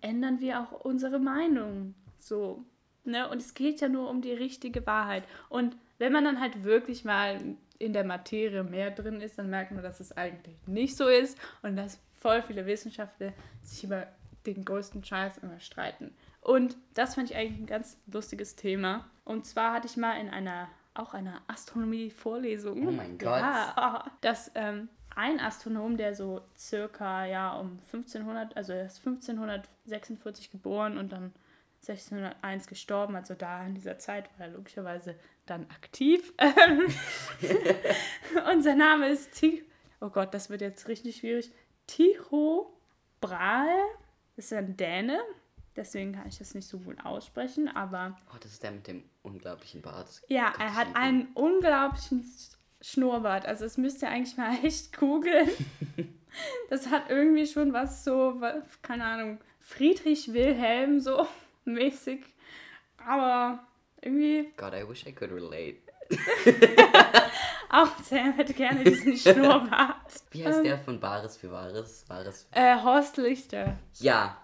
ändern 0.00 0.40
wir 0.40 0.60
auch 0.60 0.72
unsere 0.72 1.18
Meinung. 1.18 1.94
So, 2.18 2.64
Ne? 3.04 3.28
Und 3.28 3.38
es 3.38 3.54
geht 3.54 3.80
ja 3.80 3.88
nur 3.88 4.08
um 4.08 4.20
die 4.20 4.32
richtige 4.32 4.86
Wahrheit. 4.86 5.24
Und 5.48 5.76
wenn 5.98 6.12
man 6.12 6.24
dann 6.24 6.40
halt 6.40 6.64
wirklich 6.64 7.04
mal 7.04 7.38
in 7.78 7.92
der 7.92 8.04
Materie 8.04 8.62
mehr 8.62 8.90
drin 8.90 9.20
ist, 9.20 9.38
dann 9.38 9.50
merkt 9.50 9.72
man, 9.72 9.82
dass 9.82 10.00
es 10.00 10.16
eigentlich 10.16 10.56
nicht 10.66 10.96
so 10.96 11.08
ist 11.08 11.38
und 11.62 11.76
dass 11.76 11.98
voll 12.20 12.42
viele 12.42 12.66
Wissenschaftler 12.66 13.32
sich 13.62 13.84
über 13.84 14.06
den 14.46 14.64
größten 14.64 15.04
Scheiß 15.04 15.38
immer 15.38 15.60
streiten. 15.60 16.14
Und 16.40 16.76
das 16.94 17.14
fand 17.14 17.30
ich 17.30 17.36
eigentlich 17.36 17.60
ein 17.60 17.66
ganz 17.66 17.98
lustiges 18.06 18.56
Thema. 18.56 19.06
Und 19.24 19.46
zwar 19.46 19.74
hatte 19.74 19.86
ich 19.86 19.96
mal 19.96 20.18
in 20.20 20.28
einer, 20.28 20.68
auch 20.94 21.14
einer 21.14 21.42
Astronomie-Vorlesung. 21.46 22.86
Oh 22.86 22.90
mein 22.90 23.18
Gott. 23.18 23.40
Ja, 23.40 24.04
dass 24.20 24.50
ähm, 24.54 24.88
ein 25.14 25.40
Astronom, 25.40 25.96
der 25.96 26.14
so 26.14 26.40
circa 26.56 27.26
ja 27.26 27.52
um 27.54 27.78
1500, 27.92 28.56
also 28.56 28.72
er 28.72 28.86
ist 28.86 28.98
1546 28.98 30.50
geboren 30.50 30.96
und 30.98 31.12
dann 31.12 31.32
1601 31.88 32.66
gestorben, 32.66 33.16
also 33.16 33.34
da 33.34 33.64
in 33.64 33.74
dieser 33.74 33.98
Zeit 33.98 34.30
war 34.38 34.46
er 34.46 34.52
logischerweise 34.52 35.14
dann 35.46 35.66
aktiv. 35.70 36.32
und 38.52 38.62
sein 38.62 38.78
Name 38.78 39.08
ist 39.08 39.42
oh 40.00 40.10
Gott, 40.10 40.34
das 40.34 40.50
wird 40.50 40.60
jetzt 40.60 40.88
richtig 40.88 41.16
schwierig. 41.16 41.50
Tycho 41.86 42.72
Brahe 43.20 43.84
ist 44.36 44.52
ein 44.52 44.76
Däne, 44.76 45.20
deswegen 45.76 46.12
kann 46.12 46.26
ich 46.26 46.38
das 46.38 46.54
nicht 46.54 46.68
so 46.68 46.78
gut 46.78 47.04
aussprechen, 47.04 47.68
aber. 47.68 48.16
Oh, 48.32 48.36
das 48.40 48.52
ist 48.52 48.62
der 48.62 48.72
mit 48.72 48.86
dem 48.86 49.04
unglaublichen 49.22 49.82
Bart. 49.82 50.22
Ja, 50.28 50.52
er 50.58 50.74
hat 50.74 50.88
einen 50.94 51.28
unglaublichen 51.34 52.24
Schnurrbart. 52.80 53.46
Also, 53.46 53.64
es 53.64 53.76
müsst 53.76 54.02
ihr 54.02 54.08
eigentlich 54.08 54.36
mal 54.36 54.56
echt 54.64 54.96
googeln. 54.96 55.50
das 56.70 56.88
hat 56.88 57.10
irgendwie 57.10 57.46
schon 57.46 57.72
was 57.72 58.04
so, 58.04 58.40
keine 58.82 59.04
Ahnung, 59.04 59.40
Friedrich 59.58 60.32
Wilhelm 60.32 61.00
so 61.00 61.26
mäßig. 61.64 62.24
Aber 63.06 63.60
irgendwie. 64.02 64.52
God, 64.56 64.74
I 64.74 64.88
wish 64.88 65.06
I 65.06 65.12
could 65.12 65.32
relate. 65.32 65.78
Auch 67.70 67.96
Sam 68.02 68.32
hätte 68.32 68.52
gerne 68.52 68.82
diesen 68.82 69.16
Schnurrbart. 69.16 70.24
Wie 70.32 70.44
heißt 70.44 70.58
ähm, 70.58 70.64
der 70.64 70.78
von 70.78 70.98
Bares 70.98 71.36
für 71.36 71.52
Wahres? 71.52 72.04
Wahres 72.08 72.48
äh, 72.50 72.76
Horst 72.82 73.16
Lichter. 73.16 73.76
Ja. 73.98 74.36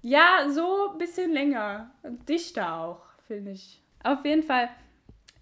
Ja, 0.00 0.48
so 0.48 0.92
ein 0.92 0.98
bisschen 0.98 1.32
länger. 1.32 1.90
Dichter 2.26 2.74
auch, 2.74 3.02
finde 3.26 3.50
ich. 3.50 3.82
Auf 4.02 4.24
jeden 4.24 4.42
Fall, 4.42 4.70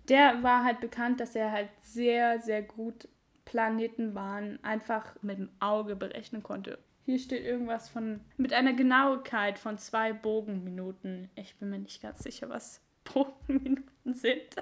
der 0.08 0.42
war 0.42 0.64
halt 0.64 0.80
bekannt, 0.80 1.20
dass 1.20 1.36
er 1.36 1.52
halt 1.52 1.68
sehr, 1.80 2.40
sehr 2.40 2.62
gut 2.62 3.06
Planetenbahnen 3.44 4.62
einfach 4.64 5.14
mit 5.22 5.38
dem 5.38 5.48
Auge 5.60 5.94
berechnen 5.94 6.42
konnte. 6.42 6.78
Hier 7.09 7.18
steht 7.18 7.47
irgendwas 7.47 7.88
von 7.88 8.21
mit 8.37 8.53
einer 8.53 8.75
Genauigkeit 8.75 9.59
von 9.59 9.79
zwei 9.79 10.12
Bogenminuten. 10.12 11.31
Ich 11.37 11.57
bin 11.57 11.71
mir 11.71 11.79
nicht 11.79 12.03
ganz 12.03 12.23
sicher, 12.23 12.51
was 12.51 12.83
Bogenminuten 13.14 14.12
sind. 14.12 14.55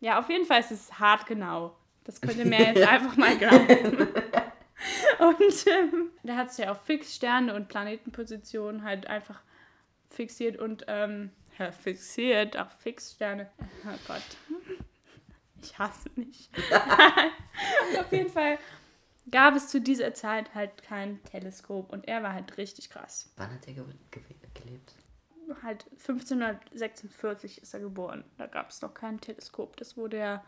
Ja, 0.00 0.18
auf 0.18 0.30
jeden 0.30 0.46
Fall 0.46 0.60
ist 0.60 0.70
es 0.70 0.98
hart 0.98 1.26
genau. 1.26 1.76
Das 2.04 2.22
könnt 2.22 2.38
ihr 2.38 2.46
mir 2.46 2.58
jetzt 2.58 2.82
einfach 2.88 3.18
mal 3.18 3.36
glauben. 3.36 4.08
Und 5.18 5.66
ähm, 5.66 6.10
der 6.22 6.36
hat 6.36 6.54
sich 6.54 6.64
ja 6.64 6.72
auf 6.72 6.80
Fixsterne 6.86 7.54
und 7.54 7.68
Planetenpositionen 7.68 8.82
halt 8.82 9.06
einfach 9.06 9.42
fixiert 10.08 10.56
und 10.56 10.86
ähm, 10.88 11.32
ja, 11.58 11.70
fixiert 11.70 12.56
auf 12.56 12.72
Fixsterne. 12.80 13.50
Oh 13.84 13.98
Gott. 14.08 14.22
Ich 15.62 15.78
hasse 15.78 16.08
mich. 16.16 16.48
auf 18.00 18.10
jeden 18.10 18.30
Fall 18.30 18.58
gab 19.30 19.54
es 19.54 19.68
zu 19.68 19.80
dieser 19.80 20.14
Zeit 20.14 20.54
halt 20.54 20.82
kein 20.82 21.22
Teleskop 21.24 21.92
und 21.92 22.06
er 22.08 22.22
war 22.22 22.32
halt 22.32 22.56
richtig 22.58 22.90
krass. 22.90 23.32
Wann 23.36 23.52
hat 23.52 23.66
er 23.66 23.74
ge 23.74 23.84
ge 24.10 24.22
gelebt? 24.54 24.94
Halt 25.62 25.86
1546 25.92 27.62
ist 27.62 27.74
er 27.74 27.80
geboren. 27.80 28.24
Da 28.38 28.46
gab 28.46 28.70
es 28.70 28.80
noch 28.80 28.94
kein 28.94 29.20
Teleskop. 29.20 29.76
Das 29.76 29.96
wurde 29.96 30.18
ja 30.18 30.44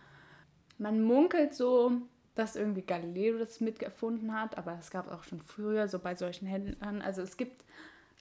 man 0.78 1.02
munkelt 1.02 1.54
so, 1.54 1.92
dass 2.34 2.56
irgendwie 2.56 2.82
Galileo 2.82 3.38
das 3.38 3.60
mitgefunden 3.60 4.38
hat, 4.38 4.58
aber 4.58 4.76
es 4.78 4.90
gab 4.90 5.10
auch 5.10 5.24
schon 5.24 5.40
früher 5.40 5.88
so 5.88 5.98
bei 5.98 6.14
solchen 6.14 6.46
Händlern. 6.46 7.00
Also 7.00 7.22
es 7.22 7.36
gibt 7.36 7.64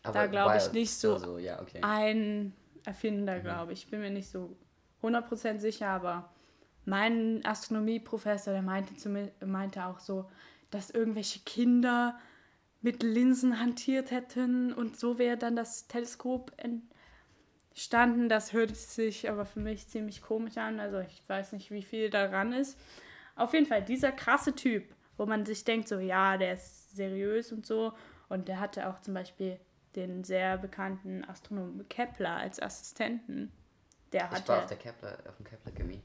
aber 0.03 0.19
da, 0.19 0.27
glaube 0.27 0.57
ich, 0.57 0.71
nicht 0.71 0.93
so, 0.93 1.17
so 1.17 1.37
ja, 1.37 1.61
okay. 1.61 1.79
einen 1.81 2.53
Erfinder, 2.85 3.37
mhm. 3.37 3.41
glaube 3.41 3.73
ich. 3.73 3.83
Ich 3.83 3.89
bin 3.89 3.99
mir 3.99 4.11
nicht 4.11 4.29
so 4.29 4.55
100% 5.01 5.59
sicher, 5.59 5.87
aber 5.87 6.29
mein 6.85 7.43
Astronomieprofessor, 7.45 8.53
der 8.53 8.61
meinte, 8.61 8.95
zu 8.95 9.09
mir, 9.09 9.31
meinte 9.45 9.85
auch 9.85 9.99
so, 9.99 10.29
dass 10.71 10.91
irgendwelche 10.91 11.39
Kinder 11.39 12.19
mit 12.81 13.01
Linsen 13.01 13.59
hantiert 13.59 14.11
hätten 14.11 14.73
und 14.73 14.99
so 14.99 15.17
wäre 15.17 15.37
dann 15.37 15.55
das 15.55 15.87
Teleskop 15.87 16.51
entstanden 16.57 16.95
standen. 17.75 18.29
Das 18.29 18.53
hört 18.53 18.75
sich 18.75 19.29
aber 19.29 19.45
für 19.45 19.59
mich 19.59 19.87
ziemlich 19.87 20.21
komisch 20.21 20.57
an. 20.57 20.79
Also 20.79 20.99
ich 20.99 21.21
weiß 21.27 21.51
nicht, 21.51 21.71
wie 21.71 21.83
viel 21.83 22.09
daran 22.09 22.53
ist. 22.53 22.79
Auf 23.35 23.53
jeden 23.53 23.65
Fall, 23.65 23.83
dieser 23.83 24.11
krasse 24.11 24.55
Typ, 24.55 24.85
wo 25.17 25.25
man 25.25 25.45
sich 25.45 25.63
denkt, 25.63 25.87
so 25.87 25.99
ja, 25.99 26.37
der 26.37 26.53
ist 26.53 26.95
seriös 26.95 27.51
und 27.51 27.65
so. 27.65 27.93
Und 28.29 28.47
der 28.47 28.59
hatte 28.59 28.89
auch 28.89 29.01
zum 29.01 29.13
Beispiel 29.13 29.59
den 29.95 30.23
sehr 30.23 30.57
bekannten 30.57 31.23
Astronomen 31.25 31.87
Kepler 31.89 32.37
als 32.37 32.61
Assistenten. 32.61 33.51
Der 34.11 34.29
hatte, 34.29 34.41
ich 34.41 34.47
war 34.47 34.59
auf 34.59 34.65
der 34.65 34.77
Kepler, 34.77 35.17
auf 35.27 35.35
dem 35.35 35.45
Kepler 35.45 35.71
Gimmi. 35.73 36.01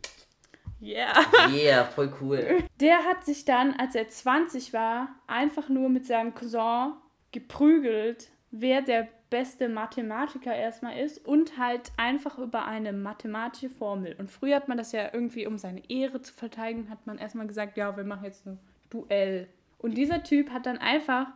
Yeah. 0.80 1.12
Yeah, 1.52 1.84
voll 1.84 2.12
cool. 2.20 2.64
Der 2.80 3.04
hat 3.04 3.24
sich 3.24 3.44
dann, 3.44 3.74
als 3.74 3.94
er 3.94 4.08
20 4.08 4.72
war, 4.72 5.08
einfach 5.26 5.68
nur 5.68 5.88
mit 5.88 6.06
seinem 6.06 6.34
Cousin 6.34 6.94
geprügelt, 7.32 8.30
wer 8.50 8.82
der 8.82 9.08
beste 9.30 9.68
Mathematiker 9.68 10.54
erstmal 10.54 10.98
ist 10.98 11.24
und 11.24 11.56
halt 11.56 11.92
einfach 11.96 12.38
über 12.38 12.64
eine 12.64 12.92
mathematische 12.92 13.70
Formel. 13.70 14.16
Und 14.18 14.30
früher 14.30 14.56
hat 14.56 14.68
man 14.68 14.76
das 14.76 14.92
ja 14.92 15.10
irgendwie, 15.12 15.46
um 15.46 15.56
seine 15.56 15.88
Ehre 15.88 16.20
zu 16.20 16.34
verteidigen, 16.34 16.90
hat 16.90 17.06
man 17.06 17.18
erstmal 17.18 17.46
gesagt, 17.46 17.76
ja, 17.76 17.96
wir 17.96 18.04
machen 18.04 18.24
jetzt 18.24 18.46
ein 18.46 18.58
Duell. 18.90 19.48
Und 19.78 19.96
dieser 19.96 20.24
Typ 20.24 20.50
hat 20.50 20.66
dann 20.66 20.78
einfach 20.78 21.28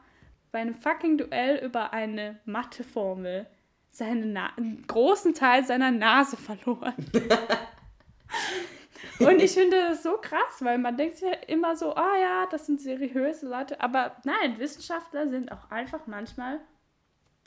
bei 0.51 0.59
einem 0.59 0.75
fucking 0.75 1.19
Duell 1.19 1.65
über 1.65 1.93
eine 1.93 2.41
Matheformel 2.45 3.47
seine 3.91 4.57
einen 4.57 4.85
großen 4.89 5.35
Teil 5.35 5.65
seiner 5.65 5.93
Nase 5.93 6.37
verloren. 6.37 6.95
Und 9.21 9.41
ich 9.41 9.53
finde 9.53 9.79
das 9.79 10.03
so 10.03 10.17
krass, 10.17 10.61
weil 10.61 10.79
man 10.79 10.97
denkt 10.97 11.21
ja 11.21 11.33
immer 11.47 11.77
so, 11.77 11.95
ah 11.95 12.13
oh 12.13 12.21
ja, 12.21 12.47
das 12.51 12.67
sind 12.67 12.81
seriöse 12.81 13.49
Leute. 13.49 13.81
Aber 13.81 14.17
nein, 14.25 14.59
Wissenschaftler 14.59 15.29
sind 15.29 15.53
auch 15.53 15.71
einfach 15.71 16.07
manchmal 16.07 16.61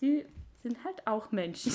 die 0.02 0.26
sind 0.62 0.84
halt 0.84 1.06
auch 1.08 1.32
Menschen. 1.32 1.72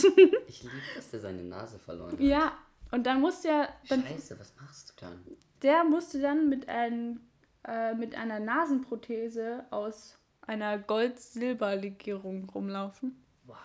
ich 0.46 0.62
liebe, 0.62 0.74
dass 0.96 1.10
der 1.10 1.20
seine 1.20 1.42
Nase 1.42 1.78
verloren 1.78 2.12
hat. 2.12 2.20
Ja, 2.20 2.56
und 2.90 3.04
dann 3.04 3.20
musste 3.20 3.48
er. 3.48 3.68
Dann, 3.88 4.02
Scheiße, 4.02 4.38
was 4.38 4.54
machst 4.56 4.90
du 4.90 5.04
dann? 5.04 5.24
Der 5.62 5.84
musste 5.84 6.20
dann 6.20 6.48
mit, 6.48 6.68
ein, 6.68 7.20
äh, 7.66 7.94
mit 7.94 8.14
einer 8.14 8.40
Nasenprothese 8.40 9.64
aus 9.70 10.18
einer 10.42 10.78
Gold-Silber-Legierung 10.78 12.50
rumlaufen. 12.50 13.24
Wow, 13.46 13.56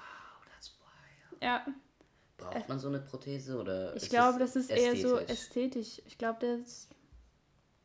that's 0.53 0.77
wild. 0.79 1.43
Ja. 1.43 1.65
Braucht 2.37 2.69
man 2.69 2.79
so 2.79 2.87
eine 2.87 2.99
Prothese 2.99 3.57
oder? 3.57 3.95
Ich 3.95 4.09
glaube, 4.09 4.39
das, 4.39 4.55
ist 4.55 4.69
ästhetisch? 4.69 5.03
eher 5.03 5.09
so 5.09 5.17
ästhetisch. 5.17 6.01
Ich 6.05 6.17
glaube, 6.17 6.39
das. 6.39 6.87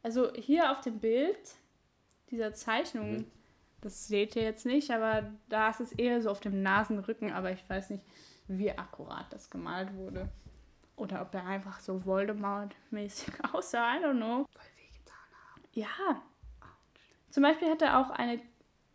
Also 0.03 0.33
hier 0.35 0.71
auf 0.73 0.81
dem 0.81 0.99
Bild 0.99 1.39
dieser 2.31 2.53
Zeichnung. 2.55 3.19
Mhm 3.19 3.27
das 3.83 4.07
seht 4.07 4.37
ihr 4.37 4.43
jetzt 4.43 4.65
nicht, 4.65 4.91
aber 4.91 5.31
da 5.49 5.69
ist 5.69 5.81
es 5.81 5.93
eher 5.93 6.23
so 6.23 6.31
auf 6.31 6.41
dem 6.41 6.63
Nasenrücken, 6.63 7.33
aber 7.33 7.51
ich 7.51 7.69
weiß 7.69 7.91
nicht, 7.91 8.05
wie 8.47 8.71
akkurat 8.71 9.27
das 9.31 9.51
gemalt 9.51 9.93
wurde. 9.95 10.31
Oder 10.95 11.21
ob 11.21 11.35
er 11.35 11.45
einfach 11.45 11.81
so 11.81 12.05
Voldemort-mäßig 12.05 13.35
aussah, 13.53 13.97
I 13.97 14.05
don't 14.05 14.17
know. 14.17 14.47
Weil 14.55 14.71
wir 14.77 14.99
getan 14.99 15.33
haben. 15.51 15.63
Ja. 15.73 16.23
Zum 17.31 17.43
Beispiel 17.43 17.71
hat 17.71 17.83
er 17.83 17.99
auch 17.99 18.11
eine 18.11 18.41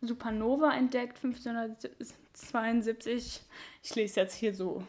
Supernova 0.00 0.74
entdeckt, 0.74 1.24
1572. 1.24 3.40
Ich 3.82 3.94
lese 3.94 4.20
jetzt 4.20 4.34
hier 4.34 4.54
so 4.54 4.84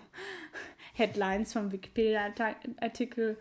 Headlines 0.93 1.53
vom 1.53 1.71
Wikipedia-Artikel 1.71 3.37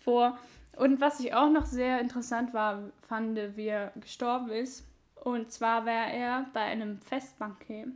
vor. 0.00 0.38
Und 0.76 1.00
was 1.00 1.20
ich 1.20 1.34
auch 1.34 1.50
noch 1.50 1.66
sehr 1.66 2.00
interessant 2.00 2.54
war, 2.54 2.90
fand, 3.08 3.38
wie 3.56 3.66
er 3.66 3.92
gestorben 4.00 4.50
ist. 4.50 4.86
Und 5.14 5.52
zwar 5.52 5.86
war 5.86 6.08
er 6.08 6.46
bei 6.52 6.62
einem 6.62 6.98
Festbankett, 6.98 7.88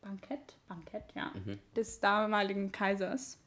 Bankett, 0.00 0.56
Bankett, 0.68 1.04
ja, 1.14 1.30
mhm. 1.34 1.58
des 1.76 2.00
damaligen 2.00 2.72
Kaisers. 2.72 3.38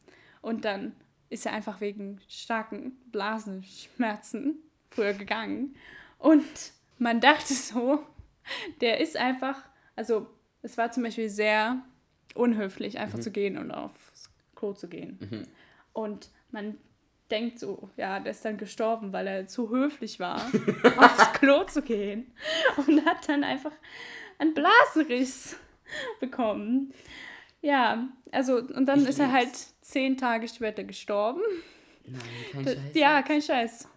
Und 0.41 0.63
dann 0.63 0.95
ist 1.29 1.45
er 1.45 1.53
einfach 1.53 1.81
wegen 1.81 2.21
starken 2.27 2.91
Blasenschmerzen 3.11 4.57
früher 4.91 5.13
gegangen. 5.13 5.75
Und 6.19 6.74
man 6.97 7.21
dachte 7.21 7.53
so, 7.53 8.03
der 8.81 8.99
ist 8.99 9.17
einfach, 9.17 9.61
also 9.95 10.27
es 10.61 10.77
war 10.77 10.91
zum 10.91 11.03
Beispiel 11.03 11.29
sehr 11.29 11.81
unhöflich, 12.33 12.99
einfach 12.99 13.17
mhm. 13.17 13.23
zu 13.23 13.31
gehen 13.31 13.57
und 13.57 13.71
aufs 13.71 14.29
Klo 14.55 14.73
zu 14.73 14.87
gehen. 14.87 15.17
Mhm. 15.19 15.47
Und 15.93 16.29
man 16.51 16.77
denkt 17.31 17.59
so, 17.59 17.89
ja, 17.97 18.19
der 18.19 18.31
ist 18.31 18.45
dann 18.45 18.57
gestorben, 18.57 19.13
weil 19.13 19.27
er 19.27 19.47
zu 19.47 19.69
höflich 19.69 20.19
war, 20.19 20.41
aufs 20.97 21.33
Klo 21.33 21.63
zu 21.63 21.81
gehen 21.81 22.31
und 22.77 23.05
hat 23.05 23.27
dann 23.27 23.43
einfach 23.43 23.71
einen 24.37 24.53
Blasenriss 24.53 25.57
bekommen. 26.19 26.93
Ja, 27.61 28.07
also 28.31 28.57
und 28.57 28.85
dann 28.85 29.01
ich 29.01 29.09
ist 29.09 29.19
er 29.19 29.31
halt 29.31 29.55
zehn 29.81 30.17
Tage 30.17 30.47
später 30.47 30.83
gestorben. 30.83 31.41
Nein, 32.05 32.21
kein 32.51 32.65
Scheiß. 32.65 32.77
Ja, 32.93 33.21
kein 33.23 33.41
Scheiß. 33.41 33.87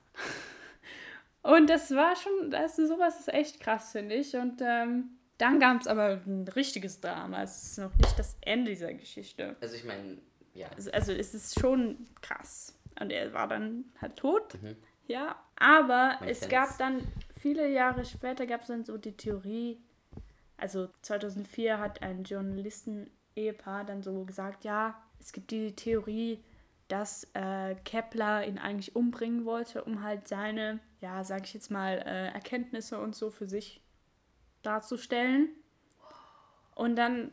Und 1.42 1.70
das 1.70 1.90
war 1.92 2.16
schon, 2.16 2.50
das 2.50 2.76
sowas 2.76 3.20
ist 3.20 3.28
echt 3.32 3.60
krass, 3.60 3.92
finde 3.92 4.16
ich. 4.16 4.34
Und 4.34 4.60
ähm, 4.60 5.10
dann 5.38 5.60
gab 5.60 5.80
es 5.80 5.86
aber 5.86 6.20
ein 6.26 6.48
richtiges 6.48 7.00
Drama. 7.00 7.42
Es 7.42 7.62
ist 7.62 7.78
noch 7.78 7.96
nicht 7.96 8.18
das 8.18 8.36
Ende 8.40 8.72
dieser 8.72 8.92
Geschichte. 8.92 9.56
Also 9.60 9.76
ich 9.76 9.84
meine, 9.84 10.18
ja. 10.54 10.68
Also, 10.76 10.90
also 10.90 11.12
es 11.12 11.34
ist 11.34 11.60
schon 11.60 12.06
krass. 12.20 12.74
Und 13.00 13.10
er 13.10 13.32
war 13.32 13.46
dann 13.46 13.84
halt 14.00 14.16
tot. 14.16 14.60
Mhm. 14.60 14.76
Ja. 15.06 15.36
Aber 15.56 16.16
Man 16.20 16.28
es 16.28 16.48
gab 16.48 16.76
dann, 16.78 17.02
viele 17.40 17.70
Jahre 17.70 18.04
später 18.04 18.46
gab 18.46 18.62
es 18.62 18.66
dann 18.66 18.84
so 18.84 18.98
die 18.98 19.16
Theorie, 19.16 19.80
also 20.56 20.88
2004 21.02 21.78
hat 21.78 22.02
ein 22.02 22.24
Journalisten-Ehepaar 22.24 23.84
dann 23.84 24.02
so 24.02 24.24
gesagt, 24.24 24.64
ja, 24.64 25.00
es 25.20 25.32
gibt 25.32 25.50
die 25.50 25.74
Theorie, 25.74 26.42
dass 26.88 27.24
äh, 27.34 27.74
Kepler 27.84 28.46
ihn 28.46 28.58
eigentlich 28.58 28.96
umbringen 28.96 29.44
wollte, 29.44 29.84
um 29.84 30.02
halt 30.02 30.26
seine, 30.26 30.80
ja, 31.00 31.22
sag 31.22 31.44
ich 31.44 31.54
jetzt 31.54 31.70
mal, 31.70 31.98
äh, 31.98 32.28
Erkenntnisse 32.32 32.98
und 32.98 33.14
so 33.14 33.30
für 33.30 33.46
sich 33.46 33.80
darzustellen. 34.62 35.50
Und 36.74 36.96
dann 36.96 37.30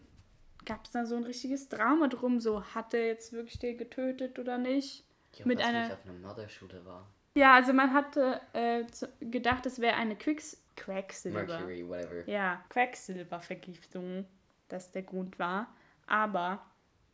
gab 0.65 0.86
es 0.86 0.91
da 0.91 1.06
so 1.06 1.15
ein 1.15 1.24
richtiges 1.24 1.70
Drama 1.70 2.08
drum, 2.08 2.39
so 2.39 2.63
hat 2.63 2.94
er 2.94 3.06
jetzt 3.08 3.32
wirklich 3.34 3.60
den 3.60 3.78
getötet 3.78 4.39
oder 4.39 4.58
nicht. 4.58 5.06
Ich 5.34 5.46
Mit 5.46 5.62
einer- 5.62 5.84
nicht 5.84 5.94
auf 5.94 6.06
einer 6.06 6.13
Motherschule 6.28 6.84
war. 6.86 7.06
Ja, 7.38 7.54
also 7.56 7.74
man 7.74 7.94
hatte 7.94 8.39
äh, 8.54 8.86
gedacht, 9.20 9.65
es 9.65 9.80
wäre 9.80 9.96
eine 9.96 10.15
Quicks 10.15 10.62
Quacksilber. 10.78 11.44
Mercury, 11.44 11.88
whatever. 11.88 12.30
Ja, 12.30 12.63
Quecksilbervergiftung, 12.70 14.26
das 14.70 14.91
der 14.91 15.04
Grund 15.04 15.38
war. 15.39 15.68
Aber 16.08 16.65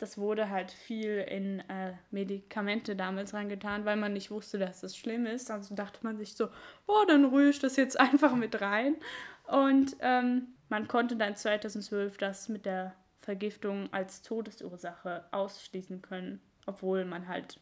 das 0.01 0.17
wurde 0.17 0.49
halt 0.49 0.71
viel 0.71 1.19
in 1.19 1.59
äh, 1.69 1.93
Medikamente 2.09 2.95
damals 2.95 3.35
reingetan, 3.35 3.85
weil 3.85 3.97
man 3.97 4.13
nicht 4.13 4.31
wusste, 4.31 4.57
dass 4.57 4.81
das 4.81 4.97
schlimm 4.97 5.27
ist. 5.27 5.51
Also 5.51 5.75
dachte 5.75 5.99
man 6.01 6.17
sich 6.17 6.35
so, 6.35 6.49
oh, 6.87 7.05
dann 7.07 7.25
rühre 7.25 7.51
ich 7.51 7.59
das 7.59 7.75
jetzt 7.75 7.99
einfach 7.99 8.35
mit 8.35 8.59
rein. 8.61 8.95
Und 9.45 9.95
ähm, 9.99 10.47
man 10.69 10.87
konnte 10.87 11.15
dann 11.17 11.35
2012 11.35 12.17
das 12.17 12.49
mit 12.49 12.65
der 12.65 12.95
Vergiftung 13.19 13.93
als 13.93 14.23
Todesursache 14.23 15.25
ausschließen 15.29 16.01
können, 16.01 16.41
obwohl 16.65 17.05
man 17.05 17.27
halt 17.27 17.59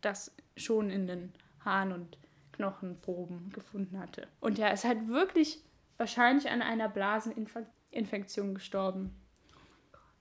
das 0.00 0.34
schon 0.56 0.88
in 0.88 1.06
den 1.06 1.34
Haaren 1.62 1.92
und 1.92 2.16
Knochenproben 2.52 3.50
gefunden 3.50 3.98
hatte. 3.98 4.28
Und 4.40 4.58
er 4.58 4.72
ist 4.72 4.86
halt 4.86 5.08
wirklich 5.08 5.62
wahrscheinlich 5.98 6.48
an 6.48 6.62
einer 6.62 6.88
Blaseninfektion 6.88 8.54
gestorben. 8.54 9.14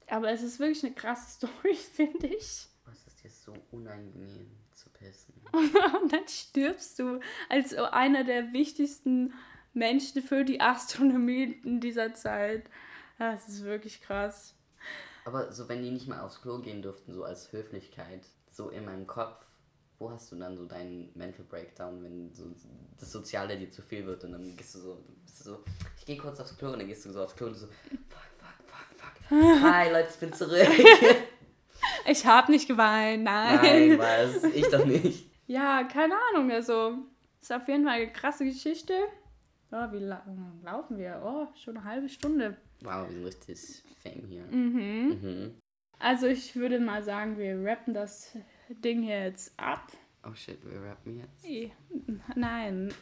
Aber 0.07 0.31
es 0.31 0.43
ist 0.43 0.59
wirklich 0.59 0.83
eine 0.83 0.93
krasse 0.93 1.29
Story, 1.47 1.75
finde 1.75 2.27
ich. 2.27 2.67
Was 2.85 3.07
ist 3.07 3.23
dir 3.23 3.29
so 3.29 3.53
unangenehm 3.71 4.51
zu 4.71 4.89
pissen? 4.89 5.33
Und 5.51 6.11
dann 6.11 6.27
stirbst 6.27 6.99
du 6.99 7.19
als 7.49 7.73
einer 7.73 8.23
der 8.23 8.53
wichtigsten 8.53 9.33
Menschen 9.73 10.21
für 10.21 10.43
die 10.43 10.61
Astronomie 10.61 11.59
in 11.63 11.79
dieser 11.79 12.13
Zeit. 12.13 12.69
Das 13.17 13.47
ist 13.47 13.63
wirklich 13.63 14.01
krass. 14.01 14.55
Aber 15.25 15.51
so, 15.51 15.67
wenn 15.67 15.81
die 15.81 15.91
nicht 15.91 16.07
mal 16.07 16.21
aufs 16.21 16.41
Klo 16.41 16.59
gehen 16.59 16.81
durften, 16.81 17.13
so 17.13 17.23
als 17.23 17.51
Höflichkeit, 17.51 18.21
so 18.51 18.69
in 18.69 18.85
meinem 18.85 19.07
Kopf, 19.07 19.43
wo 19.97 20.11
hast 20.11 20.31
du 20.31 20.35
dann 20.35 20.57
so 20.57 20.65
deinen 20.65 21.11
Mental 21.15 21.45
Breakdown, 21.45 22.03
wenn 22.03 22.33
so 22.33 22.43
das 22.99 23.11
Soziale 23.11 23.57
dir 23.57 23.71
zu 23.71 23.81
viel 23.81 24.05
wird 24.05 24.23
und 24.23 24.33
dann 24.33 24.55
gehst 24.55 24.75
du 24.75 24.79
so, 24.79 25.03
bist 25.25 25.39
du 25.39 25.43
so, 25.43 25.63
ich 25.97 26.05
gehe 26.05 26.17
kurz 26.17 26.39
aufs 26.39 26.57
Klo 26.57 26.73
und 26.73 26.79
dann 26.79 26.87
gehst 26.87 27.05
du 27.05 27.11
so 27.11 27.23
aufs 27.23 27.35
Klo 27.35 27.47
und 27.47 27.55
so, 27.55 27.67
fuck. 27.67 28.24
Hi 29.29 29.91
Leute, 29.91 30.09
ich 30.11 30.19
bin 30.19 30.33
zurück. 30.33 30.67
Ich 32.07 32.25
habe 32.25 32.51
nicht 32.51 32.67
geweint, 32.67 33.23
nein. 33.23 33.59
Nein, 33.61 33.99
was? 33.99 34.43
Ich 34.43 34.67
doch 34.69 34.85
nicht. 34.85 35.29
Ja, 35.45 35.83
keine 35.83 36.15
Ahnung. 36.29 36.51
Also, 36.51 36.97
ist 37.41 37.51
auf 37.51 37.67
jeden 37.67 37.83
Fall 37.83 37.93
eine 37.93 38.11
krasse 38.11 38.43
Geschichte. 38.45 38.93
Oh, 39.71 39.91
wie 39.91 39.99
lang 39.99 40.61
laufen 40.63 40.97
wir? 40.97 41.21
Oh, 41.23 41.47
schon 41.55 41.77
eine 41.77 41.85
halbe 41.85 42.09
Stunde. 42.09 42.57
Wow, 42.81 43.07
wir 43.07 43.13
sind 43.13 43.25
richtig 43.25 43.83
fame 44.01 44.27
hier. 44.27 44.43
Mhm. 44.49 45.19
Mhm. 45.21 45.61
Also, 45.99 46.27
ich 46.27 46.55
würde 46.55 46.79
mal 46.79 47.03
sagen, 47.03 47.38
wir 47.38 47.55
rappen 47.63 47.93
das 47.93 48.35
Ding 48.69 49.01
hier 49.03 49.23
jetzt 49.25 49.53
ab. 49.57 49.91
Oh 50.27 50.33
shit, 50.33 50.59
wir 50.63 50.81
rappen 50.81 51.19
jetzt. 51.19 51.73
Nein. 52.35 52.93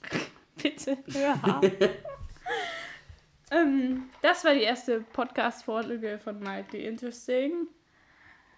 Bitte, 0.62 0.98
hör 1.12 1.58
auf. 1.58 1.64
ähm, 3.50 4.10
das 4.22 4.44
war 4.44 4.54
die 4.54 4.62
erste 4.62 5.00
Podcast-Folge 5.00 6.18
von 6.22 6.38
Mildly 6.38 6.86
Interesting. 6.86 7.68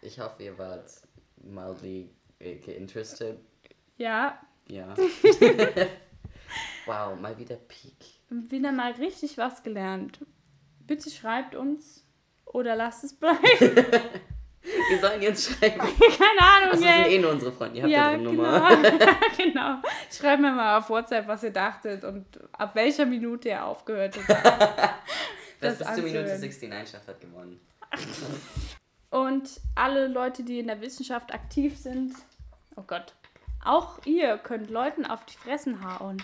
Ich 0.03 0.19
hoffe, 0.21 0.43
ihr 0.45 0.57
wart 0.59 0.91
mildly 1.43 2.11
äh, 2.41 2.55
interested. 2.73 3.39
Ja, 3.97 4.39
Ja. 4.69 4.95
wow, 6.87 7.19
mal 7.21 7.37
wieder 7.39 7.57
Peak. 7.57 7.97
wieder 8.31 8.73
mal 8.73 8.93
richtig 8.93 9.39
was 9.39 9.63
gelernt. 9.63 10.25
Bitte 10.87 11.11
schreibt 11.11 11.55
uns 11.55 12.05
oder 12.45 12.77
lasst 12.77 13.05
es 13.05 13.15
bleiben. 13.15 13.41
Wir 14.63 15.01
sollen 15.01 15.23
jetzt 15.23 15.45
schreiben. 15.45 15.79
Keine 15.81 16.41
Ahnung, 16.41 16.71
Also, 16.73 16.85
das 16.85 16.95
sind 16.95 17.07
eh 17.07 17.19
nur 17.19 17.31
unsere 17.31 17.53
Freunde. 17.53 17.79
Ihr 17.79 17.83
habt 17.85 17.93
Ja, 17.93 18.11
ja, 18.11 18.17
genau. 18.17 18.31
Nummer. 18.33 18.71
genau. 19.37 19.83
Schreibt 20.11 20.43
mir 20.43 20.53
mal 20.53 20.79
auf 20.79 20.91
WhatsApp, 20.91 21.27
was 21.27 21.43
ihr 21.43 21.53
dachtet 21.53 22.05
und 22.05 22.27
ab 22.53 22.75
welcher 22.75 23.07
Minute 23.07 23.49
ihr 23.49 23.65
aufgehört 23.65 24.17
habt. 24.29 24.29
Wer 25.61 25.71
Das 25.71 25.79
bis 25.79 25.87
zur 25.87 26.05
Minute 26.05 26.21
anzuhören. 26.21 26.41
69 26.41 26.91
schafft, 26.91 27.09
hat 27.09 27.21
gewonnen. 27.21 27.61
Und 29.11 29.61
alle 29.75 30.07
Leute, 30.09 30.43
die 30.43 30.59
in 30.59 30.67
der 30.67 30.81
Wissenschaft 30.81 31.33
aktiv 31.33 31.79
sind, 31.79 32.15
oh 32.77 32.83
Gott, 32.87 33.15
auch 33.65 34.05
ihr 34.05 34.39
könnt 34.39 34.71
Leuten 34.71 35.07
auf 35.07 35.25
die 35.25 35.37
Fressen 35.37 35.83
hauen. 35.85 36.23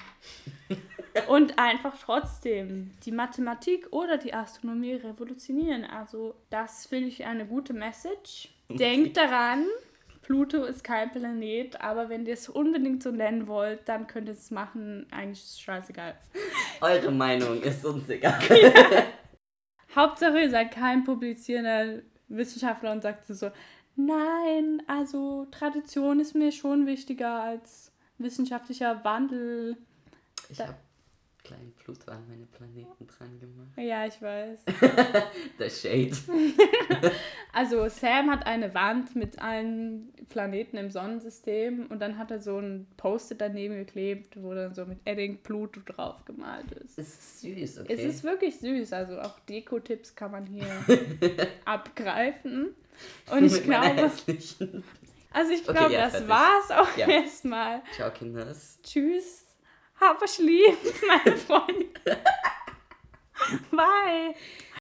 Und 1.29 1.59
einfach 1.59 1.97
trotzdem 1.99 2.91
die 3.05 3.13
Mathematik 3.13 3.93
oder 3.93 4.19
die 4.19 4.35
Astronomie 4.35 4.95
revolutionieren. 4.95 5.85
Also 5.85 6.35
das 6.51 6.87
finde 6.87 7.09
ich 7.09 7.25
eine 7.25 7.47
gute 7.47 7.73
Message. 7.73 8.49
Denkt 8.69 9.17
daran, 9.17 9.67
Pluto 10.23 10.65
ist 10.65 10.83
kein 10.83 11.13
Planet, 11.13 11.81
aber 11.81 12.09
wenn 12.09 12.27
ihr 12.27 12.33
es 12.33 12.49
unbedingt 12.49 13.03
so 13.03 13.11
nennen 13.11 13.47
wollt, 13.47 13.89
dann 13.89 14.07
könnt 14.07 14.29
ihr 14.29 14.33
es 14.33 14.51
machen. 14.51 15.07
Eigentlich 15.11 15.41
ist 15.41 15.51
es 15.51 15.61
scheißegal. 15.61 16.17
Eure 16.81 17.13
Meinung 17.13 17.63
ist 17.63 17.85
uns 17.85 18.09
egal. 18.09 18.41
Hauptsache, 19.95 20.41
ihr 20.41 20.51
seid 20.51 20.73
kein 20.73 21.05
publizierender 21.05 22.03
Wissenschaftler 22.29 22.91
und 22.91 23.03
sagt 23.03 23.27
so, 23.27 23.51
nein, 23.97 24.83
also 24.89 25.47
Tradition 25.51 26.19
ist 26.19 26.35
mir 26.35 26.51
schon 26.51 26.87
wichtiger 26.87 27.43
als 27.43 27.93
wissenschaftlicher 28.19 29.05
Wandel. 29.05 29.77
Ich 30.49 30.61
habe 30.61 30.75
kleinen 31.45 31.73
Pluto 31.75 32.11
an 32.11 32.27
meine 32.29 32.47
Planeten 32.47 33.07
dran 33.07 33.39
gemacht. 33.39 33.69
Ja, 33.77 34.07
ich 34.07 34.21
weiß. 34.21 34.61
Der 35.59 35.71
Shade. 35.71 36.17
Also 37.57 37.89
Sam 37.89 38.33
hat 38.33 38.47
eine 38.47 38.75
Wand 38.75 39.15
mit 39.15 39.39
allen 39.41 40.13
Planeten 40.29 40.77
im 40.77 40.91
Sonnensystem 40.91 41.87
und 41.89 42.01
dann 42.01 42.19
hat 42.19 42.33
er 42.33 42.41
so 42.41 42.59
ein 42.59 42.89
Post-it 42.97 43.41
daneben 43.41 43.77
geklebt, 43.77 44.43
wo 44.43 44.53
dann 44.55 44.75
so 44.75 44.85
mit 44.87 44.99
Edding 45.05 45.39
Pluto 45.41 45.81
drauf 45.87 46.25
gemalt 46.25 46.73
ist. 46.73 46.99
Es 46.99 47.09
ist 47.11 47.41
süß, 47.43 47.79
okay? 47.83 47.95
Es 47.95 48.03
ist 48.03 48.25
wirklich 48.25 48.59
süß, 48.59 48.93
also 48.93 49.21
auch 49.21 49.39
Deko-Tipps 49.49 50.17
kann 50.17 50.33
man 50.33 50.47
hier 50.47 50.67
abgreifen. 51.65 52.75
Und 53.31 53.45
ich 53.45 53.63
glaube, 53.63 54.11
Also 55.31 55.53
ich 55.53 55.63
Okay, 55.69 55.79
glaube, 55.79 55.93
ja, 55.95 56.01
das 56.03 56.13
fertig. 56.13 56.29
war's 56.29 56.71
auch 56.73 56.97
Ja. 56.97 57.09
erstmal. 57.09 57.83
Ciao, 57.95 58.11
Kinders. 58.11 58.79
Tschüss. 58.83 59.44
habe 60.05 60.29
Schlief, 60.29 61.03
meine 61.07 61.37
Freunde. 61.37 61.87
Bye. 63.71 64.35